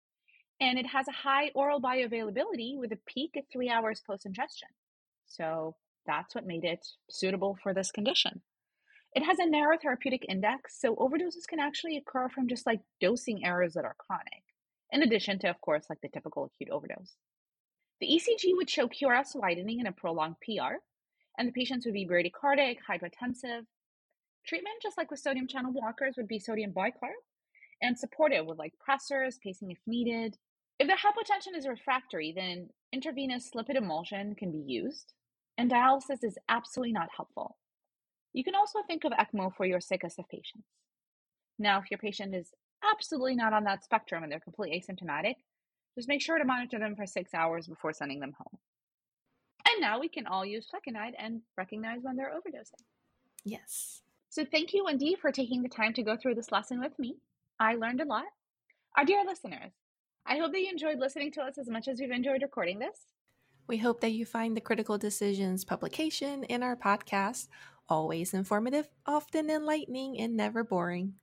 and 0.59 0.79
it 0.79 0.87
has 0.87 1.07
a 1.07 1.11
high 1.11 1.51
oral 1.53 1.79
bioavailability 1.79 2.75
with 2.75 2.91
a 2.91 2.99
peak 3.05 3.37
at 3.37 3.43
three 3.53 3.69
hours 3.69 4.01
post 4.05 4.25
ingestion. 4.25 4.69
So 5.27 5.75
that's 6.07 6.33
what 6.33 6.47
made 6.47 6.63
it 6.63 6.85
suitable 7.09 7.55
for 7.61 7.71
this 7.71 7.91
condition. 7.91 8.41
It 9.13 9.23
has 9.23 9.37
a 9.37 9.45
narrow 9.45 9.77
therapeutic 9.79 10.25
index, 10.27 10.79
so 10.79 10.95
overdoses 10.95 11.45
can 11.47 11.59
actually 11.59 11.97
occur 11.97 12.27
from 12.29 12.47
just 12.47 12.65
like 12.65 12.79
dosing 12.99 13.45
errors 13.45 13.73
that 13.73 13.85
are 13.85 13.95
chronic, 13.99 14.43
in 14.91 15.03
addition 15.03 15.37
to, 15.39 15.49
of 15.49 15.61
course, 15.61 15.85
like 15.87 16.01
the 16.01 16.09
typical 16.09 16.45
acute 16.45 16.71
overdose. 16.71 17.13
The 17.99 18.07
ECG 18.07 18.55
would 18.55 18.69
show 18.69 18.87
QRS 18.87 19.35
widening 19.35 19.81
in 19.81 19.87
a 19.87 19.91
prolonged 19.91 20.37
PR, 20.43 20.77
and 21.37 21.47
the 21.47 21.51
patients 21.51 21.85
would 21.85 21.93
be 21.93 22.07
bradycardic, 22.07 22.77
hypotensive, 22.89 23.65
Treatment, 24.45 24.75
just 24.81 24.97
like 24.97 25.11
with 25.11 25.19
sodium 25.19 25.47
channel 25.47 25.71
blockers, 25.71 26.17
would 26.17 26.27
be 26.27 26.39
sodium 26.39 26.71
bicarb 26.71 27.19
and 27.81 27.97
supportive 27.97 28.45
with 28.45 28.59
like 28.59 28.73
pressors, 28.87 29.39
pacing 29.43 29.71
if 29.71 29.77
needed. 29.87 30.37
If 30.79 30.87
the 30.87 30.93
hypotension 30.93 31.57
is 31.57 31.67
refractory, 31.67 32.33
then 32.35 32.69
intravenous 32.91 33.51
lipid 33.55 33.75
emulsion 33.75 34.35
can 34.35 34.51
be 34.51 34.63
used, 34.65 35.13
and 35.57 35.69
dialysis 35.69 36.23
is 36.23 36.37
absolutely 36.49 36.93
not 36.93 37.09
helpful. 37.15 37.57
You 38.33 38.43
can 38.43 38.55
also 38.55 38.79
think 38.87 39.03
of 39.03 39.11
ECMO 39.11 39.55
for 39.55 39.65
your 39.65 39.79
sickest 39.81 40.17
of 40.17 40.27
patients. 40.29 40.67
Now, 41.59 41.79
if 41.79 41.91
your 41.91 41.97
patient 41.97 42.33
is 42.33 42.51
absolutely 42.83 43.35
not 43.35 43.53
on 43.53 43.65
that 43.65 43.83
spectrum 43.83 44.23
and 44.23 44.31
they're 44.31 44.39
completely 44.39 44.81
asymptomatic, 44.81 45.35
just 45.95 46.07
make 46.07 46.21
sure 46.21 46.39
to 46.39 46.45
monitor 46.45 46.79
them 46.79 46.95
for 46.95 47.05
six 47.05 47.33
hours 47.33 47.67
before 47.67 47.93
sending 47.93 48.19
them 48.19 48.33
home. 48.37 48.59
And 49.67 49.81
now 49.81 49.99
we 49.99 50.09
can 50.09 50.25
all 50.25 50.45
use 50.45 50.67
flecainide 50.67 51.13
and 51.19 51.41
recognize 51.57 51.99
when 52.01 52.15
they're 52.15 52.31
overdosing. 52.31 52.83
Yes. 53.43 54.01
So 54.31 54.45
thank 54.49 54.71
you, 54.73 54.85
Wendy, 54.85 55.17
for 55.21 55.29
taking 55.29 55.61
the 55.61 55.67
time 55.67 55.93
to 55.93 56.03
go 56.03 56.15
through 56.15 56.35
this 56.35 56.53
lesson 56.53 56.79
with 56.79 56.97
me. 56.97 57.17
I 57.59 57.75
learned 57.75 57.99
a 57.99 58.05
lot. 58.05 58.23
Our 58.95 59.03
dear 59.03 59.25
listeners, 59.25 59.73
I 60.25 60.37
hope 60.37 60.53
that 60.53 60.61
you 60.61 60.69
enjoyed 60.71 60.99
listening 60.99 61.33
to 61.33 61.41
us 61.41 61.57
as 61.57 61.69
much 61.69 61.89
as 61.89 61.99
we've 61.99 62.11
enjoyed 62.11 62.41
recording 62.41 62.79
this. 62.79 62.97
We 63.67 63.77
hope 63.77 63.99
that 63.99 64.13
you 64.13 64.25
find 64.25 64.55
the 64.55 64.61
Critical 64.61 64.97
Decisions 64.97 65.65
publication 65.65 66.45
in 66.45 66.63
our 66.63 66.77
podcast 66.77 67.49
always 67.89 68.33
informative, 68.33 68.87
often 69.05 69.49
enlightening, 69.49 70.17
and 70.17 70.37
never 70.37 70.63
boring. 70.63 71.15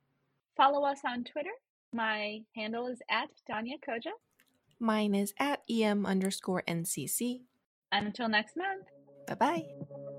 Follow 0.55 0.85
us 0.85 0.99
on 1.03 1.23
Twitter. 1.23 1.49
My 1.91 2.43
handle 2.55 2.85
is 2.85 3.01
at 3.09 3.29
Danya 3.49 3.81
Khoujah. 3.83 4.13
Mine 4.79 5.15
is 5.15 5.33
at 5.39 5.63
em 5.67 6.05
underscore 6.05 6.61
ncc. 6.67 7.41
And 7.91 8.05
until 8.05 8.29
next 8.29 8.55
month. 8.55 8.85
Bye 9.27 9.33
bye. 9.33 10.15